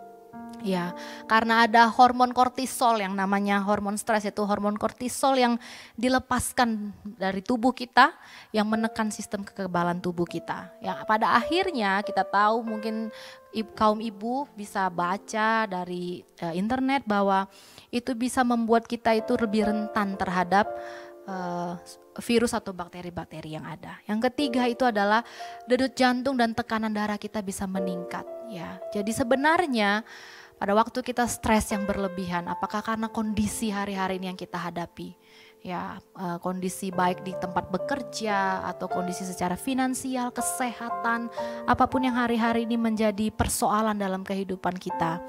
[0.59, 0.91] Ya,
[1.31, 5.55] karena ada hormon kortisol yang namanya hormon stres itu hormon kortisol yang
[5.95, 8.11] dilepaskan dari tubuh kita
[8.51, 10.75] yang menekan sistem kekebalan tubuh kita.
[10.83, 13.15] Ya, pada akhirnya kita tahu mungkin
[13.79, 17.47] kaum ibu bisa baca dari uh, internet bahwa
[17.95, 20.67] itu bisa membuat kita itu lebih rentan terhadap
[21.31, 21.79] uh,
[22.19, 24.03] virus atau bakteri-bakteri yang ada.
[24.11, 25.23] Yang ketiga itu adalah
[25.71, 28.81] denyut jantung dan tekanan darah kita bisa meningkat ya.
[28.91, 30.03] Jadi sebenarnya
[30.59, 35.15] pada waktu kita stres yang berlebihan, apakah karena kondisi hari-hari ini yang kita hadapi?
[35.63, 41.31] Ya, eh, kondisi baik di tempat bekerja atau kondisi secara finansial, kesehatan,
[41.67, 45.23] apa pun yang hari-hari ini menjadi persoalan dalam kehidupan kita.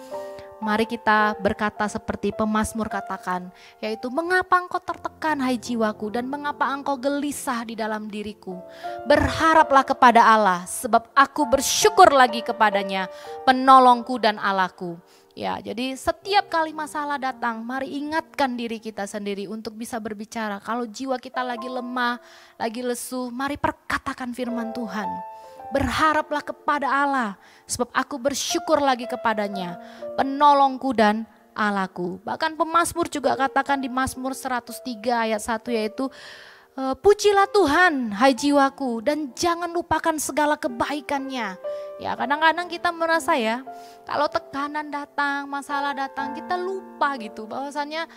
[0.59, 3.47] Mari kita berkata seperti pemazmur katakan,
[3.80, 8.59] yaitu mengapa engkau tertekan hai jiwaku dan mengapa engkau gelisah di dalam diriku.
[9.07, 13.07] Berharaplah kepada Allah sebab aku bersyukur lagi kepadanya,
[13.47, 14.99] penolongku dan Allahku.
[15.39, 20.59] Ya, jadi setiap kali masalah datang, mari ingatkan diri kita sendiri untuk bisa berbicara.
[20.59, 22.19] Kalau jiwa kita lagi lemah,
[22.59, 25.07] lagi lesu, mari perkatakan firman Tuhan.
[25.71, 29.79] Berharaplah kepada Allah, sebab aku bersyukur lagi kepadanya,
[30.19, 31.23] penolongku dan
[31.55, 32.19] Allahku.
[32.27, 34.75] Bahkan pemazmur juga katakan di Mazmur 103
[35.23, 36.11] ayat 1 yaitu
[36.79, 41.59] Uh, pujilah Tuhan, hai jiwaku, dan jangan lupakan segala kebaikannya.
[41.99, 43.59] Ya, kadang-kadang kita merasa ya,
[44.07, 48.07] kalau tekanan datang, masalah datang, kita lupa gitu bahwasannya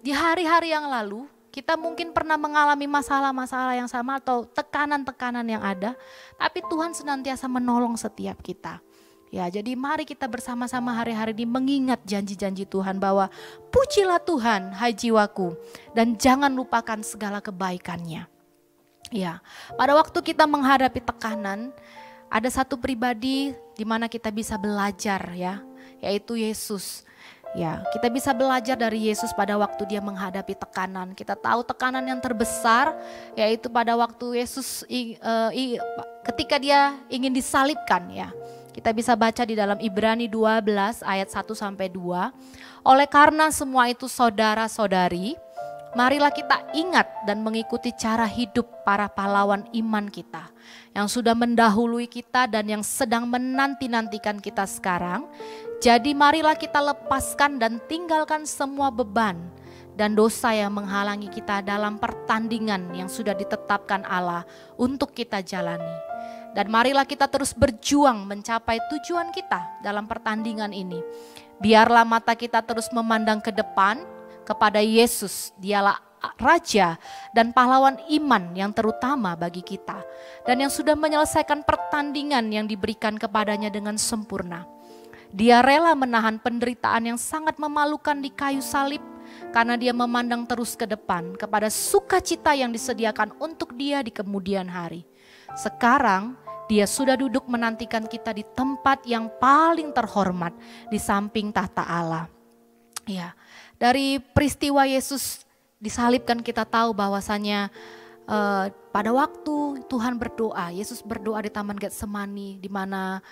[0.00, 5.92] di hari-hari yang lalu kita mungkin pernah mengalami masalah-masalah yang sama atau tekanan-tekanan yang ada,
[6.40, 8.80] tapi Tuhan senantiasa menolong setiap kita.
[9.28, 13.28] Ya, jadi mari kita bersama-sama hari-hari ini mengingat janji-janji Tuhan bahwa
[13.68, 15.52] pujilah Tuhan, hai jiwaku,
[15.92, 18.24] dan jangan lupakan segala kebaikannya.
[19.12, 19.40] Ya,
[19.76, 21.76] pada waktu kita menghadapi tekanan,
[22.28, 25.60] ada satu pribadi di mana kita bisa belajar ya,
[26.00, 27.04] yaitu Yesus.
[27.56, 31.16] Ya, kita bisa belajar dari Yesus pada waktu dia menghadapi tekanan.
[31.16, 32.92] Kita tahu tekanan yang terbesar
[33.32, 34.84] yaitu pada waktu Yesus
[35.24, 35.48] uh,
[36.28, 38.28] ketika dia ingin disalibkan ya.
[38.76, 42.84] Kita bisa baca di dalam Ibrani 12 ayat 1 sampai 2.
[42.84, 45.34] Oleh karena semua itu saudara-saudari,
[45.96, 50.50] marilah kita ingat dan mengikuti cara hidup para pahlawan iman kita
[50.92, 55.24] yang sudah mendahului kita dan yang sedang menanti-nantikan kita sekarang.
[55.78, 59.38] Jadi marilah kita lepaskan dan tinggalkan semua beban
[59.94, 64.42] dan dosa yang menghalangi kita dalam pertandingan yang sudah ditetapkan Allah
[64.78, 65.94] untuk kita jalani.
[66.54, 70.98] Dan marilah kita terus berjuang mencapai tujuan kita dalam pertandingan ini.
[71.62, 74.17] Biarlah mata kita terus memandang ke depan
[74.48, 75.52] kepada Yesus.
[75.60, 76.00] Dialah
[76.40, 76.96] raja
[77.36, 80.00] dan pahlawan iman yang terutama bagi kita.
[80.48, 84.64] Dan yang sudah menyelesaikan pertandingan yang diberikan kepadanya dengan sempurna.
[85.28, 89.04] Dia rela menahan penderitaan yang sangat memalukan di kayu salib
[89.52, 95.04] karena dia memandang terus ke depan kepada sukacita yang disediakan untuk dia di kemudian hari.
[95.52, 96.32] Sekarang
[96.68, 100.56] dia sudah duduk menantikan kita di tempat yang paling terhormat
[100.88, 102.24] di samping tahta Allah.
[103.08, 103.32] Ya,
[103.78, 105.46] dari peristiwa Yesus
[105.78, 107.70] disalibkan kita tahu bahwasanya
[108.26, 113.22] uh, pada waktu Tuhan berdoa, Yesus berdoa di Taman Getsemani di mana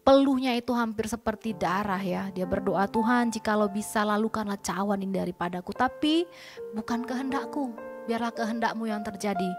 [0.00, 2.32] peluhnya itu hampir seperti darah ya.
[2.32, 5.76] Dia berdoa Tuhan jikalau bisa lalukanlah cawan ini daripadaku.
[5.76, 6.24] Tapi
[6.72, 7.76] bukan kehendakku,
[8.08, 9.52] biarlah kehendakmu yang terjadi.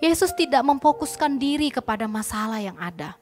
[0.00, 3.16] Yesus tidak memfokuskan diri kepada masalah yang ada.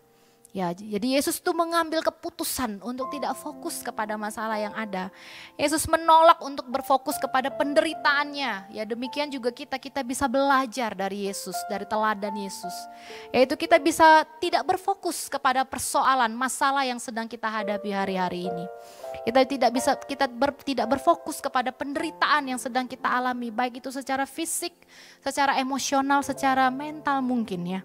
[0.48, 5.12] Ya, jadi Yesus itu mengambil keputusan untuk tidak fokus kepada masalah yang ada.
[5.60, 8.72] Yesus menolak untuk berfokus kepada penderitaannya.
[8.72, 12.72] Ya, demikian juga kita kita bisa belajar dari Yesus, dari teladan Yesus.
[13.28, 18.64] Yaitu kita bisa tidak berfokus kepada persoalan, masalah yang sedang kita hadapi hari-hari ini.
[19.28, 23.92] Kita tidak bisa kita ber, tidak berfokus kepada penderitaan yang sedang kita alami, baik itu
[23.92, 24.72] secara fisik,
[25.20, 27.80] secara emosional, secara mental mungkin ya.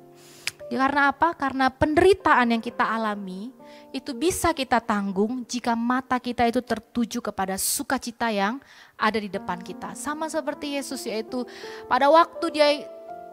[0.72, 1.36] Ya, karena apa?
[1.36, 3.52] Karena penderitaan yang kita alami
[3.94, 8.58] itu bisa kita tanggung jika mata kita itu tertuju kepada sukacita yang
[8.98, 9.94] ada di depan kita.
[9.94, 11.46] Sama seperti Yesus yaitu
[11.86, 12.68] pada waktu dia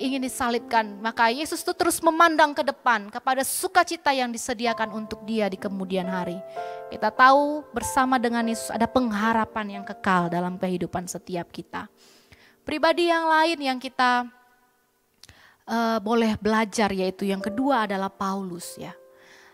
[0.00, 5.46] ingin disalibkan, maka Yesus itu terus memandang ke depan kepada sukacita yang disediakan untuk dia
[5.52, 6.40] di kemudian hari.
[6.88, 11.86] Kita tahu bersama dengan Yesus ada pengharapan yang kekal dalam kehidupan setiap kita.
[12.64, 14.39] Pribadi yang lain yang kita
[15.70, 18.90] uh, boleh belajar yaitu yang kedua adalah Paulus ya.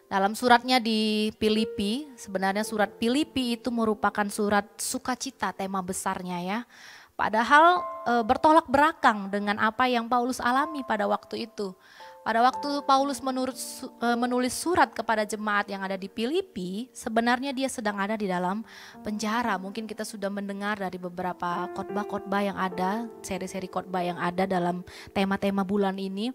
[0.07, 6.59] Dalam suratnya di Filipi, sebenarnya surat Filipi itu merupakan surat sukacita tema besarnya ya.
[7.19, 11.75] Padahal e, bertolak belakang dengan apa yang Paulus alami pada waktu itu.
[12.27, 13.55] Pada waktu Paulus menurut,
[14.03, 18.67] eh, menulis surat kepada jemaat yang ada di Filipi, sebenarnya dia sedang ada di dalam
[19.07, 19.55] penjara.
[19.63, 24.83] Mungkin kita sudah mendengar dari beberapa khotbah-khotbah yang ada, seri-seri khotbah yang ada dalam
[25.15, 26.35] tema-tema bulan ini.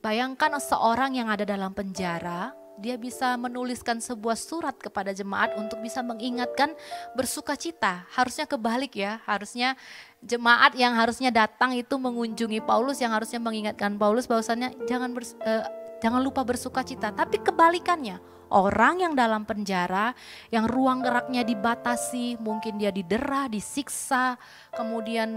[0.00, 5.98] Bayangkan seorang yang ada dalam penjara, dia bisa menuliskan sebuah surat kepada jemaat untuk bisa
[6.00, 6.72] mengingatkan
[7.18, 8.06] bersuka cita.
[8.14, 9.74] Harusnya kebalik ya, harusnya
[10.22, 15.66] jemaat yang harusnya datang itu mengunjungi Paulus yang harusnya mengingatkan Paulus bahwasannya jangan bers, uh,
[15.98, 17.10] jangan lupa bersuka cita.
[17.10, 18.22] Tapi kebalikannya,
[18.54, 20.14] orang yang dalam penjara,
[20.54, 24.38] yang ruang geraknya dibatasi, mungkin dia didera, disiksa,
[24.72, 25.34] kemudian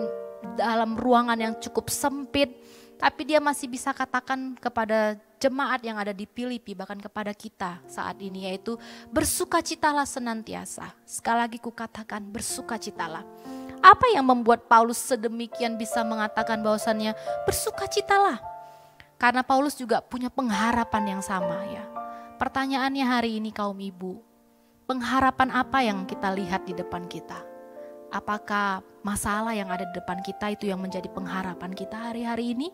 [0.58, 2.54] dalam ruangan yang cukup sempit,
[3.02, 8.22] tapi dia masih bisa katakan kepada jemaat yang ada di Filipi bahkan kepada kita saat
[8.22, 8.78] ini yaitu
[9.10, 10.94] bersukacitalah senantiasa.
[11.02, 13.26] Sekali lagi kukatakan bersukacitalah.
[13.82, 17.18] Apa yang membuat Paulus sedemikian bisa mengatakan bahwasannya
[17.50, 18.38] bersukacitalah?
[19.18, 21.82] Karena Paulus juga punya pengharapan yang sama ya.
[22.38, 24.22] Pertanyaannya hari ini kaum ibu,
[24.86, 27.42] pengharapan apa yang kita lihat di depan kita?
[28.14, 32.70] Apakah masalah yang ada di depan kita itu yang menjadi pengharapan kita hari-hari ini?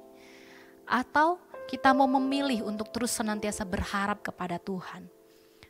[0.88, 5.12] Atau kita mau memilih untuk terus senantiasa berharap kepada Tuhan.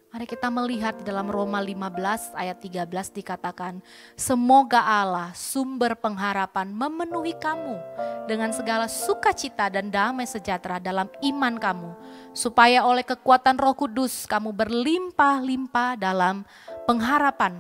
[0.08, 3.84] Mari kita melihat di dalam Roma 15 ayat 13 dikatakan,
[4.16, 7.76] Semoga Allah sumber pengharapan memenuhi kamu
[8.24, 11.92] dengan segala sukacita dan damai sejahtera dalam iman kamu,
[12.32, 16.48] supaya oleh kekuatan roh kudus kamu berlimpah-limpah dalam
[16.88, 17.60] pengharapan.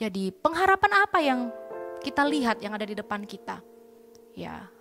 [0.00, 1.52] Jadi pengharapan apa yang
[2.00, 3.60] kita lihat yang ada di depan kita?
[4.32, 4.72] Ya,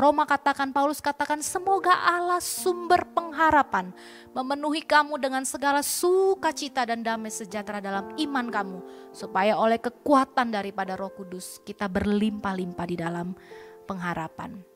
[0.00, 3.92] Roma katakan, Paulus katakan, semoga Allah sumber pengharapan
[4.32, 8.78] memenuhi kamu dengan segala sukacita dan damai sejahtera dalam iman kamu.
[9.12, 13.36] Supaya oleh kekuatan daripada roh kudus kita berlimpah-limpah di dalam
[13.84, 14.69] pengharapan.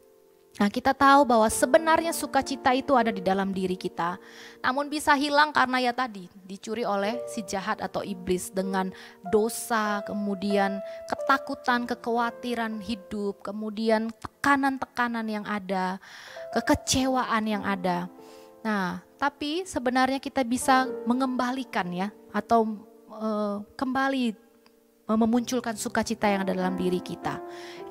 [0.55, 4.23] Nah kita tahu bahwa sebenarnya sukacita itu ada di dalam diri kita.
[4.63, 8.95] Namun bisa hilang karena ya tadi dicuri oleh si jahat atau iblis dengan
[9.35, 10.79] dosa, kemudian
[11.11, 15.99] ketakutan, kekhawatiran hidup, kemudian tekanan-tekanan yang ada,
[16.55, 18.07] kekecewaan yang ada.
[18.63, 22.79] Nah tapi sebenarnya kita bisa mengembalikan ya atau
[23.11, 24.39] uh, kembali
[25.05, 27.37] memunculkan sukacita yang ada dalam diri kita.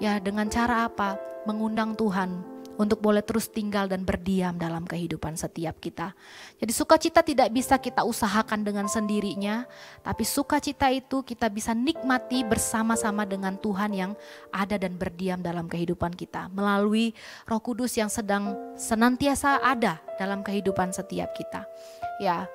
[0.01, 1.13] Ya, dengan cara apa?
[1.45, 6.17] Mengundang Tuhan untuk boleh terus tinggal dan berdiam dalam kehidupan setiap kita.
[6.57, 9.69] Jadi sukacita tidak bisa kita usahakan dengan sendirinya,
[10.01, 14.11] tapi sukacita itu kita bisa nikmati bersama-sama dengan Tuhan yang
[14.49, 17.13] ada dan berdiam dalam kehidupan kita melalui
[17.45, 21.65] Roh Kudus yang sedang senantiasa ada dalam kehidupan setiap kita.
[22.17, 22.49] Ya,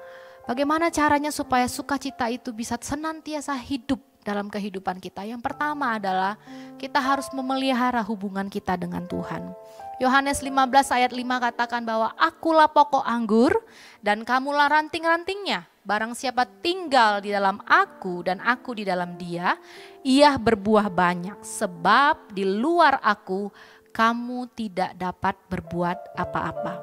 [0.50, 5.24] bagaimana caranya supaya sukacita itu bisa senantiasa hidup dalam kehidupan kita.
[5.24, 6.36] Yang pertama adalah
[6.76, 9.56] kita harus memelihara hubungan kita dengan Tuhan.
[9.98, 13.50] Yohanes 15 ayat 5 katakan bahwa akulah pokok anggur
[13.98, 15.66] dan kamulah ranting-rantingnya.
[15.82, 19.58] Barang siapa tinggal di dalam aku dan aku di dalam dia,
[20.06, 21.42] ia berbuah banyak.
[21.42, 23.50] Sebab di luar aku
[23.90, 26.78] kamu tidak dapat berbuat apa-apa.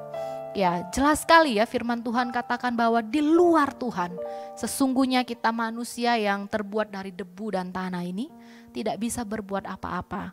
[0.52, 4.12] Ya, jelas sekali ya firman Tuhan katakan bahwa di luar Tuhan,
[4.56, 8.28] sesungguhnya kita manusia yang terbuat dari debu dan tanah ini
[8.76, 10.32] tidak bisa berbuat apa-apa.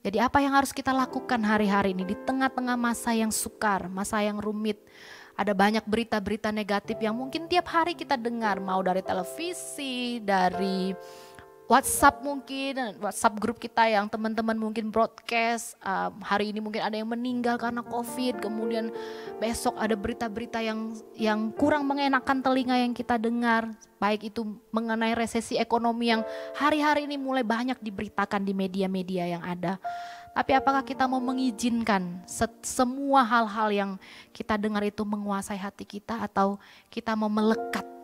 [0.00, 4.40] Jadi apa yang harus kita lakukan hari-hari ini di tengah-tengah masa yang sukar, masa yang
[4.40, 4.80] rumit,
[5.36, 10.96] ada banyak berita-berita negatif yang mungkin tiap hari kita dengar, mau dari televisi, dari
[11.70, 17.06] WhatsApp mungkin, WhatsApp grup kita yang teman-teman mungkin broadcast, um, hari ini mungkin ada yang
[17.06, 18.90] meninggal karena COVID, kemudian
[19.38, 23.70] besok ada berita-berita yang yang kurang mengenakan telinga yang kita dengar,
[24.02, 24.42] baik itu
[24.74, 26.26] mengenai resesi ekonomi yang
[26.58, 29.78] hari-hari ini mulai banyak diberitakan di media-media yang ada.
[30.34, 32.26] Tapi apakah kita mau mengizinkan
[32.66, 33.90] semua hal-hal yang
[34.34, 36.58] kita dengar itu menguasai hati kita atau
[36.90, 37.99] kita mau melekat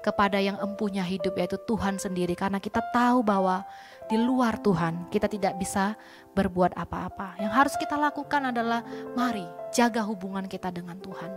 [0.00, 3.64] kepada yang empunya hidup yaitu Tuhan sendiri karena kita tahu bahwa
[4.08, 5.94] di luar Tuhan kita tidak bisa
[6.34, 7.38] berbuat apa-apa.
[7.38, 8.82] Yang harus kita lakukan adalah
[9.14, 11.30] mari jaga hubungan kita dengan Tuhan.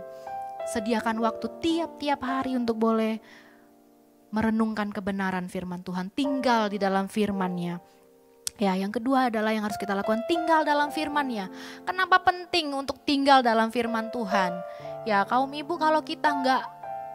[0.64, 3.20] Sediakan waktu tiap-tiap hari untuk boleh
[4.34, 7.78] merenungkan kebenaran firman Tuhan, tinggal di dalam firman-Nya.
[8.58, 11.50] Ya, yang kedua adalah yang harus kita lakukan tinggal dalam firman-Nya.
[11.86, 14.58] Kenapa penting untuk tinggal dalam firman Tuhan?
[15.06, 16.62] Ya, kaum ibu kalau kita nggak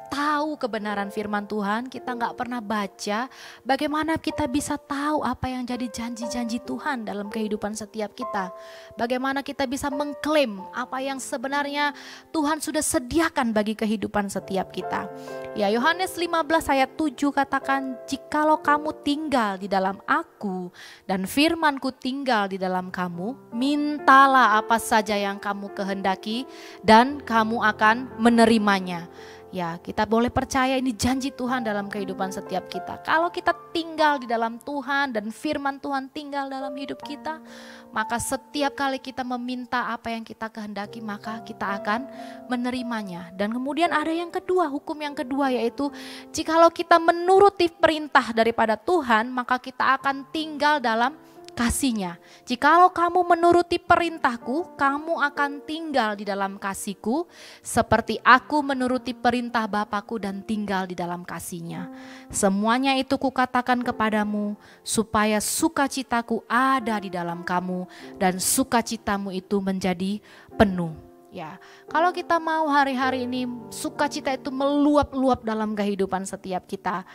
[0.10, 3.30] tahu kebenaran firman Tuhan, kita nggak pernah baca,
[3.62, 8.50] bagaimana kita bisa tahu apa yang jadi janji-janji Tuhan dalam kehidupan setiap kita.
[8.98, 11.94] Bagaimana kita bisa mengklaim apa yang sebenarnya
[12.34, 15.08] Tuhan sudah sediakan bagi kehidupan setiap kita.
[15.54, 20.74] Ya Yohanes 15 ayat 7 katakan, Jikalau kamu tinggal di dalam aku
[21.06, 26.50] dan firmanku tinggal di dalam kamu, mintalah apa saja yang kamu kehendaki
[26.82, 29.06] dan kamu akan menerimanya.
[29.50, 33.02] Ya, kita boleh percaya ini janji Tuhan dalam kehidupan setiap kita.
[33.02, 37.42] Kalau kita tinggal di dalam Tuhan dan firman Tuhan tinggal dalam hidup kita,
[37.90, 42.06] maka setiap kali kita meminta apa yang kita kehendaki, maka kita akan
[42.46, 43.34] menerimanya.
[43.34, 45.90] Dan kemudian ada yang kedua, hukum yang kedua yaitu
[46.30, 51.18] jikalau kita menuruti perintah daripada Tuhan, maka kita akan tinggal dalam
[51.60, 52.16] kasihnya.
[52.48, 57.28] Jikalau kamu menuruti perintahku, kamu akan tinggal di dalam kasihku,
[57.60, 61.92] seperti aku menuruti perintah Bapakku dan tinggal di dalam kasihnya.
[62.32, 64.56] Semuanya itu kukatakan kepadamu,
[64.88, 67.84] supaya sukacitaku ada di dalam kamu,
[68.16, 70.24] dan sukacitamu itu menjadi
[70.56, 70.96] penuh.
[71.30, 77.06] Ya, kalau kita mau hari-hari ini sukacita itu meluap-luap dalam kehidupan setiap kita,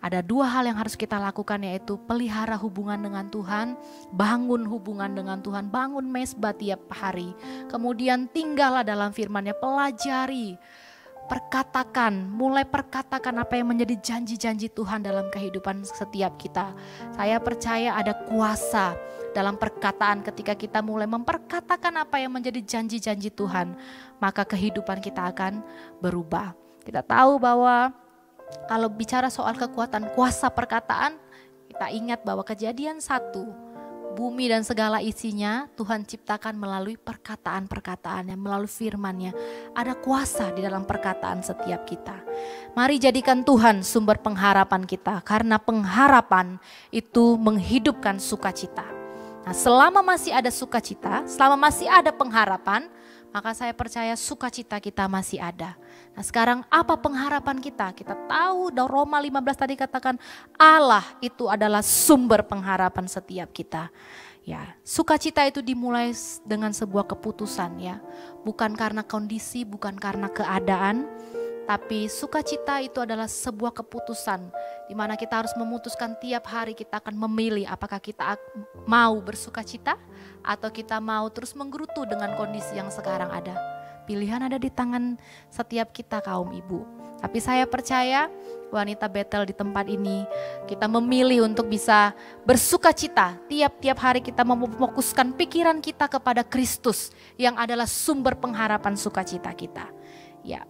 [0.00, 3.76] ada dua hal yang harus kita lakukan yaitu pelihara hubungan dengan Tuhan,
[4.16, 7.36] bangun hubungan dengan Tuhan, bangun mesbah tiap hari.
[7.68, 10.56] Kemudian tinggallah dalam firman-Nya, pelajari,
[11.28, 16.72] perkatakan, mulai perkatakan apa yang menjadi janji-janji Tuhan dalam kehidupan setiap kita.
[17.14, 18.96] Saya percaya ada kuasa
[19.30, 23.78] dalam perkataan ketika kita mulai memperkatakan apa yang menjadi janji-janji Tuhan,
[24.18, 25.62] maka kehidupan kita akan
[26.02, 26.56] berubah.
[26.82, 27.94] Kita tahu bahwa
[28.70, 31.18] kalau bicara soal kekuatan kuasa perkataan,
[31.70, 33.50] kita ingat bahwa kejadian satu,
[34.10, 39.32] bumi dan segala isinya Tuhan ciptakan melalui perkataan-perkataannya, melalui firmannya.
[39.72, 42.18] Ada kuasa di dalam perkataan setiap kita.
[42.74, 46.58] Mari jadikan Tuhan sumber pengharapan kita, karena pengharapan
[46.90, 48.86] itu menghidupkan sukacita.
[49.40, 52.90] Nah selama masih ada sukacita, selama masih ada pengharapan,
[53.30, 55.78] maka saya percaya sukacita kita masih ada.
[56.14, 57.94] Nah sekarang apa pengharapan kita?
[57.94, 60.18] Kita tahu dari Roma 15 tadi katakan
[60.58, 63.88] Allah itu adalah sumber pengharapan setiap kita.
[64.40, 66.10] Ya, sukacita itu dimulai
[66.42, 68.02] dengan sebuah keputusan ya.
[68.42, 71.06] Bukan karena kondisi, bukan karena keadaan,
[71.70, 74.42] tapi sukacita itu adalah sebuah keputusan
[74.90, 78.34] di mana kita harus memutuskan tiap hari kita akan memilih apakah kita
[78.90, 79.94] mau bersukacita
[80.44, 83.56] atau kita mau terus menggerutu dengan kondisi yang sekarang ada.
[84.08, 85.14] Pilihan ada di tangan
[85.52, 86.82] setiap kita kaum ibu.
[87.20, 88.32] Tapi saya percaya
[88.72, 90.24] wanita Betel di tempat ini
[90.64, 92.16] kita memilih untuk bisa
[92.48, 99.52] bersuka cita tiap-tiap hari kita memfokuskan pikiran kita kepada Kristus yang adalah sumber pengharapan sukacita
[99.52, 99.90] kita.
[100.40, 100.64] Ya.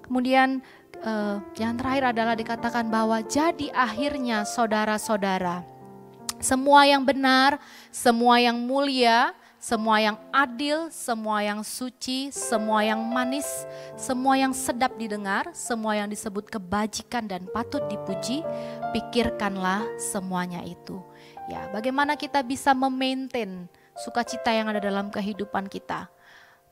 [0.00, 0.58] Kemudian
[1.06, 5.62] uh, yang terakhir adalah dikatakan bahwa jadi akhirnya saudara-saudara
[6.40, 7.60] semua yang benar,
[7.92, 14.96] semua yang mulia, semua yang adil, semua yang suci, semua yang manis, semua yang sedap
[14.96, 18.40] didengar, semua yang disebut kebajikan dan patut dipuji,
[18.96, 21.04] pikirkanlah semuanya itu.
[21.52, 23.68] Ya, bagaimana kita bisa memaintain
[24.00, 26.08] sukacita yang ada dalam kehidupan kita?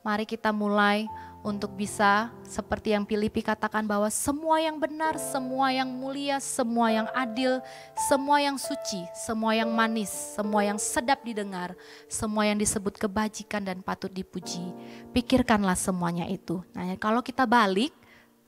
[0.01, 1.05] Mari kita mulai
[1.39, 7.07] untuk bisa seperti yang Filipi katakan bahwa semua yang benar, semua yang mulia, semua yang
[7.15, 7.63] adil,
[7.95, 11.75] semua yang suci, semua yang manis, semua yang sedap didengar,
[12.11, 14.75] semua yang disebut kebajikan dan patut dipuji.
[15.15, 16.59] Pikirkanlah semuanya itu.
[16.75, 17.95] Nah, kalau kita balik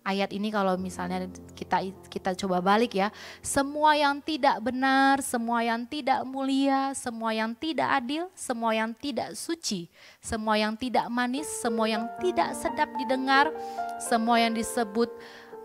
[0.01, 3.13] ayat ini kalau misalnya kita kita coba balik ya,
[3.45, 9.37] semua yang tidak benar, semua yang tidak mulia, semua yang tidak adil, semua yang tidak
[9.37, 9.85] suci,
[10.17, 13.53] semua yang tidak manis, semua yang tidak sedap didengar,
[14.01, 15.09] semua yang disebut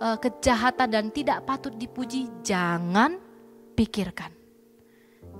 [0.04, 3.16] uh, kejahatan dan tidak patut dipuji, jangan
[3.72, 4.35] pikirkan.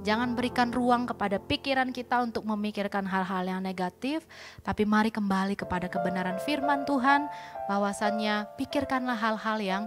[0.07, 4.23] Jangan berikan ruang kepada pikiran kita untuk memikirkan hal-hal yang negatif,
[4.63, 7.27] tapi mari kembali kepada kebenaran firman Tuhan,
[7.67, 9.85] bahwasannya pikirkanlah hal-hal yang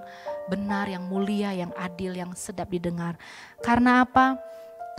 [0.51, 3.15] benar, yang mulia, yang adil, yang sedap didengar.
[3.63, 4.35] Karena apa?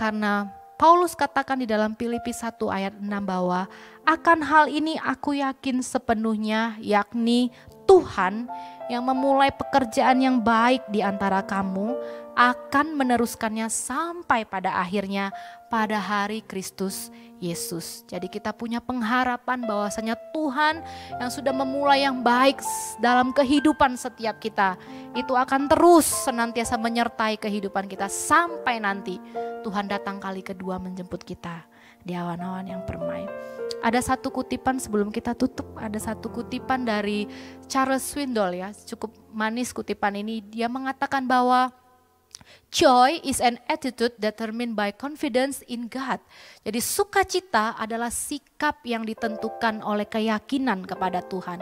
[0.00, 0.48] Karena
[0.80, 3.68] Paulus katakan di dalam Filipi 1 ayat 6 bahwa
[4.08, 7.52] akan hal ini aku yakin sepenuhnya yakni
[7.90, 8.46] Tuhan
[8.86, 11.98] yang memulai pekerjaan yang baik di antara kamu
[12.38, 15.34] akan meneruskannya sampai pada akhirnya
[15.66, 17.10] pada hari Kristus
[17.42, 18.06] Yesus.
[18.06, 20.86] Jadi kita punya pengharapan bahwasanya Tuhan
[21.18, 22.62] yang sudah memulai yang baik
[23.02, 24.78] dalam kehidupan setiap kita
[25.18, 29.18] itu akan terus senantiasa menyertai kehidupan kita sampai nanti
[29.66, 31.66] Tuhan datang kali kedua menjemput kita
[32.06, 33.49] di awan-awan yang permai.
[33.80, 37.24] Ada satu kutipan sebelum kita tutup, ada satu kutipan dari
[37.64, 40.44] Charles Swindoll ya, cukup manis kutipan ini.
[40.44, 41.72] Dia mengatakan bahwa
[42.70, 46.22] Joy is an attitude determined by confidence in God.
[46.62, 51.58] Jadi sukacita adalah sikap yang ditentukan oleh keyakinan kepada Tuhan.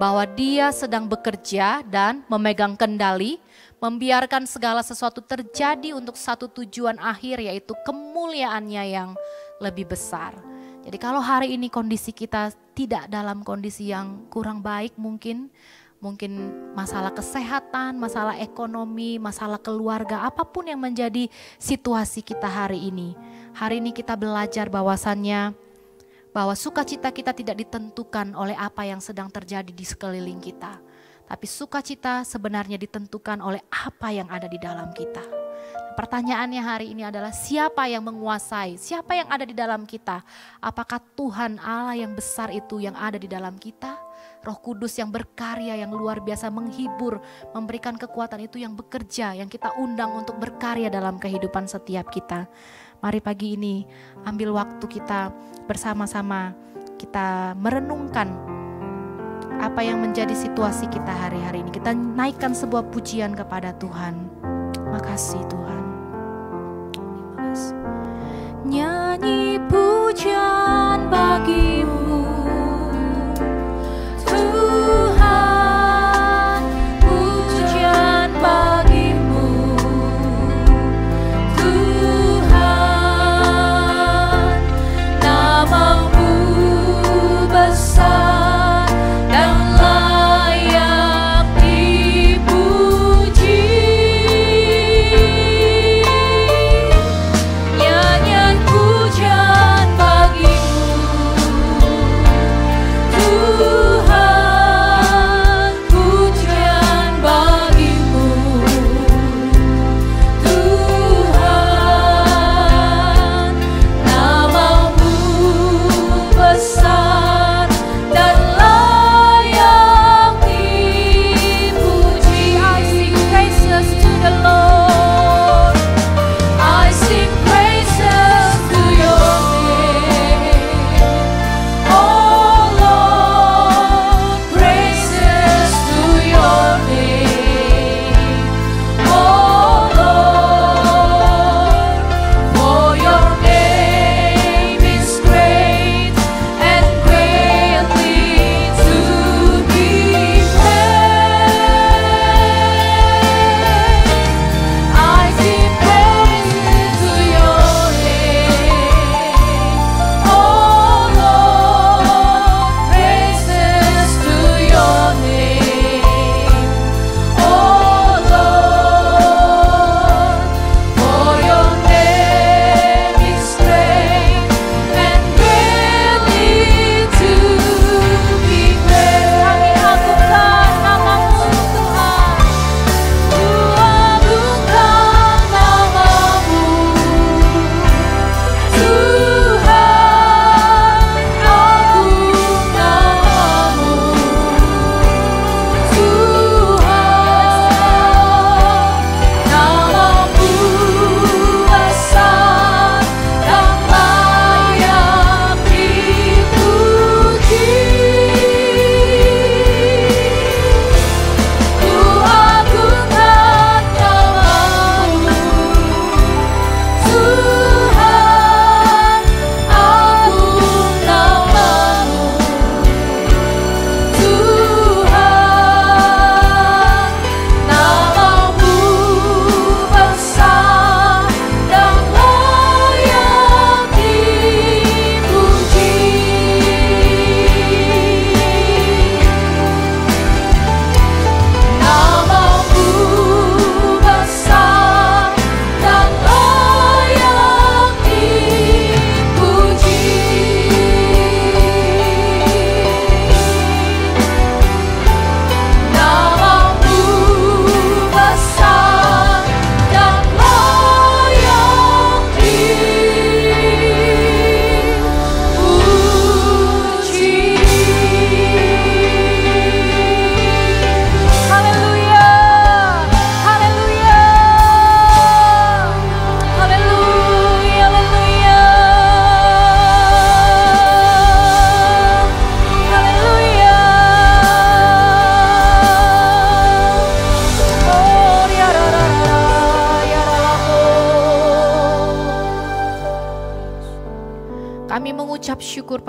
[0.00, 3.36] Bahwa dia sedang bekerja dan memegang kendali,
[3.76, 9.10] membiarkan segala sesuatu terjadi untuk satu tujuan akhir yaitu kemuliaannya yang
[9.60, 10.32] lebih besar.
[10.88, 15.52] Jadi kalau hari ini kondisi kita tidak dalam kondisi yang kurang baik mungkin,
[16.00, 21.28] mungkin masalah kesehatan, masalah ekonomi, masalah keluarga, apa pun yang menjadi
[21.60, 23.12] situasi kita hari ini.
[23.52, 25.52] Hari ini kita belajar bahwasannya
[26.32, 30.80] bahwa sukacita kita tidak ditentukan oleh apa yang sedang terjadi di sekeliling kita.
[31.28, 35.37] Tapi sukacita sebenarnya ditentukan oleh apa yang ada di dalam kita.
[35.98, 40.22] Pertanyaannya hari ini adalah siapa yang menguasai, siapa yang ada di dalam kita?
[40.62, 43.98] Apakah Tuhan Allah yang besar itu yang ada di dalam kita?
[44.46, 47.18] Roh Kudus yang berkarya yang luar biasa menghibur,
[47.50, 52.46] memberikan kekuatan itu yang bekerja, yang kita undang untuk berkarya dalam kehidupan setiap kita.
[53.02, 53.82] Mari pagi ini
[54.22, 55.34] ambil waktu kita
[55.66, 56.54] bersama-sama
[56.94, 58.30] kita merenungkan
[59.58, 61.74] apa yang menjadi situasi kita hari-hari ini.
[61.74, 64.30] Kita naikkan sebuah pujian kepada Tuhan.
[64.94, 65.87] Makasih Tuhan.
[68.64, 71.77] Nyanyi pujian bagimu.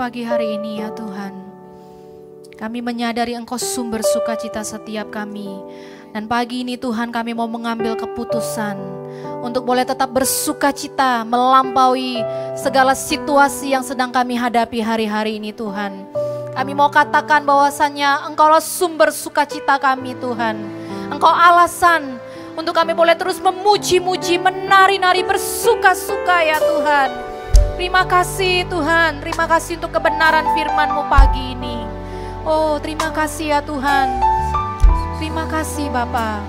[0.00, 1.36] Pagi hari ini ya Tuhan.
[2.56, 5.52] Kami menyadari Engkau sumber sukacita setiap kami.
[6.16, 8.80] Dan pagi ini Tuhan kami mau mengambil keputusan
[9.44, 12.16] untuk boleh tetap bersuka cita melampaui
[12.56, 16.08] segala situasi yang sedang kami hadapi hari-hari ini Tuhan.
[16.56, 20.56] Kami mau katakan bahwasannya Engkaulah sumber sukacita kami Tuhan.
[21.12, 22.16] Engkau alasan
[22.56, 27.29] untuk kami boleh terus memuji-muji, menari-nari, bersuka-suka ya Tuhan.
[27.80, 31.80] Terima kasih Tuhan, terima kasih untuk kebenaran firman-Mu pagi ini.
[32.44, 34.20] Oh, terima kasih ya Tuhan.
[35.16, 36.44] Terima kasih Bapa.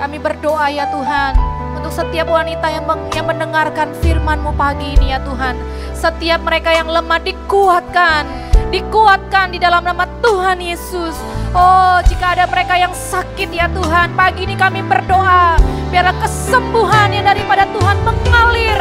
[0.00, 1.36] Kami berdoa ya Tuhan
[1.76, 5.52] untuk setiap wanita yang, yang mendengarkan firman-Mu pagi ini ya Tuhan.
[5.92, 8.24] Setiap mereka yang lemah dikuatkan,
[8.70, 11.18] dikuatkan di dalam nama Tuhan Yesus.
[11.50, 15.58] Oh, jika ada mereka yang sakit ya Tuhan, pagi ini kami berdoa
[15.90, 18.78] biarlah kesembuhan yang daripada Tuhan mengalir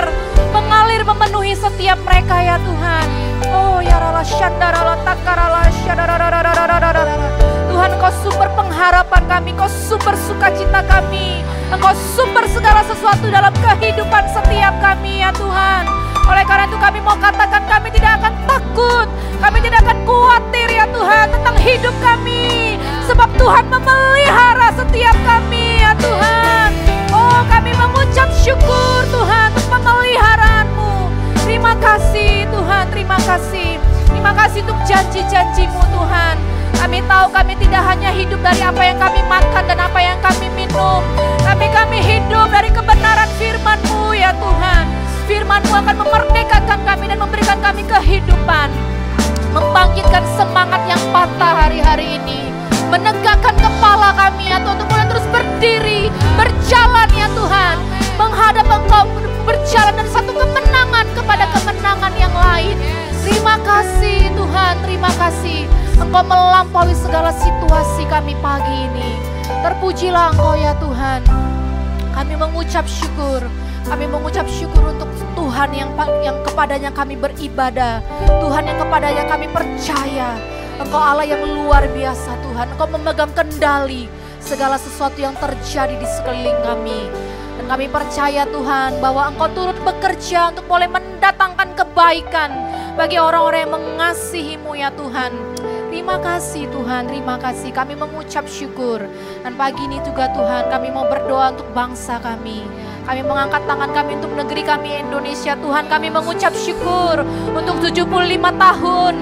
[0.54, 3.08] mengalir memenuhi setiap mereka ya Tuhan.
[3.50, 5.66] Oh ya rala syandarala takarala
[7.80, 11.42] Tuhan kau sumber pengharapan kami, kau sumber sukacita kami.
[11.74, 15.99] Engkau sumber segala sesuatu dalam kehidupan setiap kami ya Tuhan.
[16.30, 19.08] Oleh karena itu kami mau katakan kami tidak akan takut.
[19.42, 22.78] Kami tidak akan khawatir ya Tuhan tentang hidup kami.
[23.10, 26.70] Sebab Tuhan memelihara setiap kami ya Tuhan.
[27.10, 31.10] Oh kami mengucap syukur Tuhan untuk pemeliharaanmu.
[31.42, 33.82] Terima kasih Tuhan, terima kasih.
[34.06, 36.36] Terima kasih untuk janji-janjimu Tuhan.
[36.80, 40.48] Kami tahu kami tidak hanya hidup dari apa yang kami makan dan apa yang kami
[40.54, 41.02] minum.
[41.42, 44.86] Tapi kami hidup dari kebenaran firman-Mu ya Tuhan.
[45.26, 48.68] Firman-Mu akan memerdekakan kami dan memberikan kami kehidupan.
[49.56, 52.60] Membangkitkan semangat yang patah hari-hari ini
[52.90, 57.76] menegakkan kepala kami ya Tuhan untuk terus berdiri, berjalan ya Tuhan,
[58.18, 59.06] menghadap Engkau
[59.46, 62.76] berjalan dari satu kemenangan kepada kemenangan yang lain.
[63.26, 65.70] Terima kasih Tuhan, terima kasih
[66.02, 69.22] Engkau melampaui segala situasi kami pagi ini.
[69.62, 71.59] Terpujilah Engkau ya Tuhan.
[72.14, 73.42] Kami mengucap syukur.
[73.86, 75.90] Kami mengucap syukur untuk Tuhan yang
[76.22, 78.04] yang kepadanya kami beribadah.
[78.42, 80.38] Tuhan yang kepadanya kami percaya.
[80.80, 82.66] Engkau Allah yang luar biasa Tuhan.
[82.76, 84.08] Engkau memegang kendali
[84.40, 87.12] segala sesuatu yang terjadi di sekeliling kami.
[87.60, 92.50] Dan kami percaya Tuhan bahwa Engkau turut bekerja untuk boleh mendatangkan kebaikan
[92.96, 95.59] bagi orang-orang yang mengasihimu ya Tuhan.
[95.90, 97.74] Terima kasih Tuhan, terima kasih.
[97.74, 99.02] Kami mengucap syukur.
[99.42, 102.62] Dan pagi ini juga Tuhan, kami mau berdoa untuk bangsa kami.
[103.06, 105.54] Kami mengangkat tangan kami untuk negeri kami Indonesia.
[105.56, 108.06] Tuhan kami mengucap syukur untuk 75
[108.56, 109.14] tahun.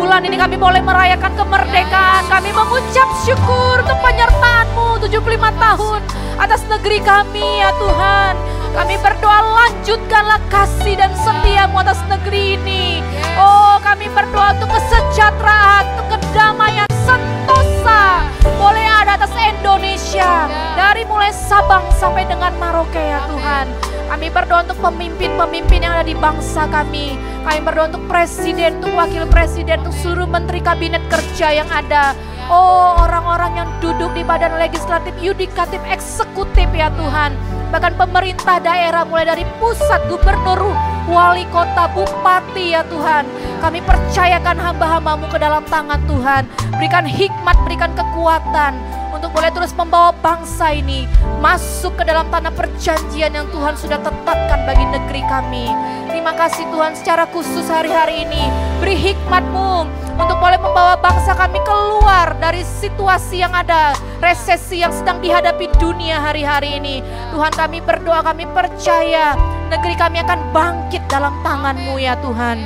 [0.00, 2.22] Bulan ini kami boleh merayakan kemerdekaan.
[2.30, 6.00] Kami mengucap syukur untuk penyertaan-Mu 75 tahun
[6.36, 8.34] atas negeri kami ya Tuhan.
[8.76, 13.00] Kami berdoa lanjutkanlah kasih dan setiamu atas negeri ini.
[13.40, 18.26] Oh kami berdoa untuk kesejahteraan, untuk kedamaian, sentosa.
[18.58, 20.50] Boleh ada atas Indonesia.
[20.74, 23.66] Dari mulai Sabang sampai dengan Maroke ya Tuhan.
[24.06, 27.18] Kami berdoa untuk pemimpin-pemimpin yang ada di bangsa kami.
[27.46, 32.14] Kami berdoa untuk presiden, untuk wakil presiden, untuk seluruh menteri kabinet kerja yang ada.
[32.46, 37.34] Oh orang-orang yang duduk di badan legislatif, yudikatif, eksekutif ya Tuhan.
[37.74, 40.70] Bahkan pemerintah daerah mulai dari pusat, gubernur,
[41.06, 43.24] wali kota, bupati ya Tuhan.
[43.62, 46.42] Kami percayakan hamba-hambamu ke dalam tangan Tuhan.
[46.76, 48.76] Berikan hikmat, berikan kekuatan
[49.16, 51.08] untuk boleh terus membawa bangsa ini
[51.40, 55.72] masuk ke dalam tanah perjanjian yang Tuhan sudah tetapkan bagi negeri kami.
[56.12, 58.44] Terima kasih Tuhan secara khusus hari-hari ini.
[58.82, 59.88] Beri hikmatmu
[60.20, 66.20] untuk boleh membawa bangsa kami keluar dari situasi yang ada, resesi yang sedang dihadapi dunia
[66.20, 67.04] hari-hari ini.
[67.32, 69.36] Tuhan kami berdoa, kami percaya
[69.68, 72.64] negeri kami akan bangkit dalam tanganmu ya Tuhan.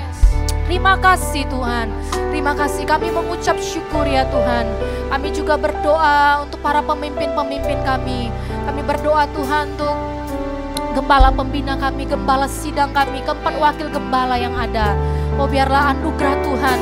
[0.70, 1.90] Terima kasih Tuhan.
[2.30, 4.70] Terima kasih kami mengucap syukur ya Tuhan.
[5.10, 8.30] Kami juga berdoa untuk para pemimpin-pemimpin kami.
[8.70, 9.96] Kami berdoa Tuhan untuk
[10.94, 14.94] gembala pembina kami, gembala sidang kami, keempat wakil gembala yang ada.
[15.38, 16.78] Oh biarlah anugerah Tuhan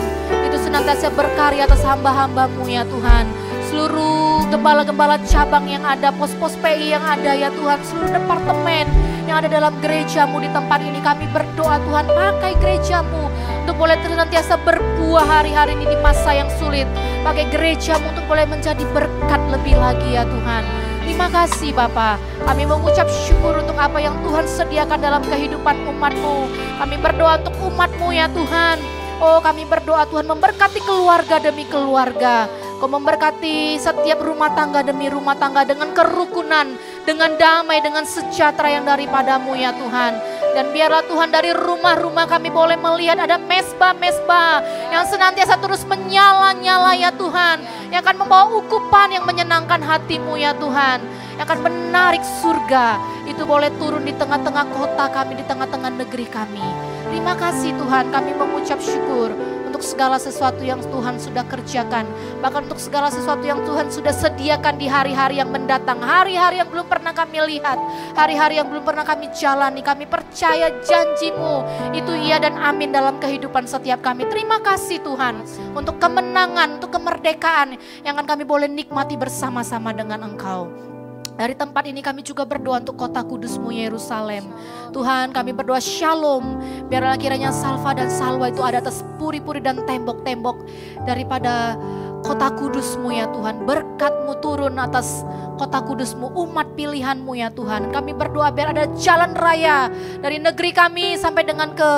[0.48, 3.24] itu senantiasa berkarya atas hamba-hambamu ya Tuhan.
[3.68, 8.88] Seluruh gembala-gembala cabang yang ada, pos-pos PI yang ada ya Tuhan, seluruh departemen
[9.28, 10.96] yang ada dalam gerejamu di tempat ini.
[11.04, 13.28] Kami berdoa Tuhan pakai gerejamu
[13.68, 16.88] untuk boleh senantiasa berbuah hari-hari ini di masa yang sulit.
[17.20, 20.64] Pakai gerejamu untuk boleh menjadi berkat lebih lagi ya Tuhan.
[21.04, 22.16] Terima kasih Bapak.
[22.48, 26.48] Kami mengucap syukur untuk apa yang Tuhan sediakan dalam kehidupan umatmu.
[26.80, 28.80] Kami berdoa untuk umatmu ya Tuhan.
[29.18, 32.48] Oh kami berdoa Tuhan memberkati keluarga demi keluarga.
[32.78, 38.86] Kau memberkati setiap rumah tangga demi rumah tangga dengan kerukunan, dengan damai, dengan sejahtera yang
[38.86, 40.14] daripadamu ya Tuhan.
[40.54, 44.62] Dan biarlah Tuhan dari rumah-rumah kami boleh melihat ada mesbah-mesbah
[44.94, 47.66] yang senantiasa terus menyala-nyala ya Tuhan.
[47.90, 51.02] Yang akan membawa ukupan yang menyenangkan hatimu ya Tuhan.
[51.34, 52.94] Yang akan menarik surga.
[53.26, 56.62] Itu boleh turun di tengah-tengah kota kami, di tengah-tengah negeri kami.
[57.10, 62.08] Terima kasih Tuhan kami mengucap syukur untuk segala sesuatu yang Tuhan sudah kerjakan,
[62.40, 66.88] bahkan untuk segala sesuatu yang Tuhan sudah sediakan di hari-hari yang mendatang, hari-hari yang belum
[66.88, 67.78] pernah kami lihat,
[68.16, 69.80] hari-hari yang belum pernah kami jalani.
[69.84, 71.64] Kami percaya janjimu
[71.94, 74.26] itu iya dan amin dalam kehidupan setiap kami.
[74.26, 75.44] Terima kasih Tuhan
[75.76, 80.97] untuk kemenangan, untuk kemerdekaan yang akan kami boleh nikmati bersama-sama dengan Engkau.
[81.38, 84.50] Dari tempat ini kami juga berdoa untuk kota kudusmu Yerusalem.
[84.90, 86.58] Tuhan kami berdoa shalom.
[86.90, 90.66] Biarlah kiranya salva dan salwa itu ada atas puri-puri dan tembok-tembok
[91.06, 91.78] daripada
[92.22, 93.66] kota kudusmu ya Tuhan.
[93.66, 95.22] Berkatmu turun atas
[95.58, 97.90] kota kudusmu, umat pilihanmu ya Tuhan.
[97.90, 99.90] Kami berdoa biar ada jalan raya
[100.22, 101.90] dari negeri kami sampai dengan ke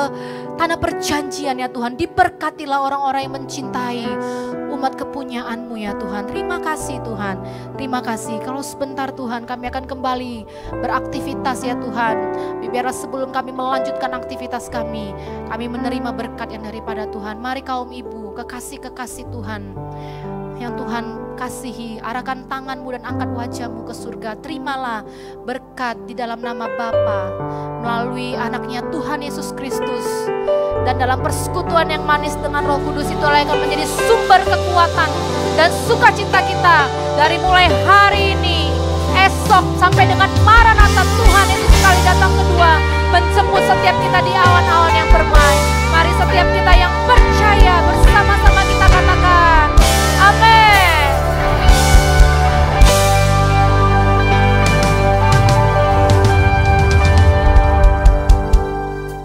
[0.57, 1.97] tanah perjanjian ya Tuhan.
[1.97, 4.05] Diberkatilah orang-orang yang mencintai
[4.81, 6.25] umat kepunyaanmu ya Tuhan.
[6.25, 7.37] Terima kasih Tuhan.
[7.77, 8.41] Terima kasih.
[8.41, 10.35] Kalau sebentar Tuhan kami akan kembali
[10.81, 12.17] beraktivitas ya Tuhan.
[12.71, 15.11] Biarlah sebelum kami melanjutkan aktivitas kami,
[15.51, 17.43] kami menerima berkat yang daripada Tuhan.
[17.43, 19.75] Mari kaum ibu, kekasih-kekasih Tuhan
[20.61, 24.37] yang Tuhan kasihi, arahkan tanganmu dan angkat wajahmu ke surga.
[24.45, 25.01] Terimalah
[25.49, 27.21] berkat di dalam nama Bapa
[27.81, 30.05] melalui anaknya Tuhan Yesus Kristus.
[30.85, 35.11] Dan dalam persekutuan yang manis dengan roh kudus itu akan menjadi sumber kekuatan
[35.57, 38.73] dan sukacita kita dari mulai hari ini,
[39.17, 42.73] esok sampai dengan Maranatha Tuhan Yesus sekali datang kedua
[43.13, 45.61] menjemput setiap kita di awan-awan yang bermain.
[45.91, 46.93] Mari setiap kita yang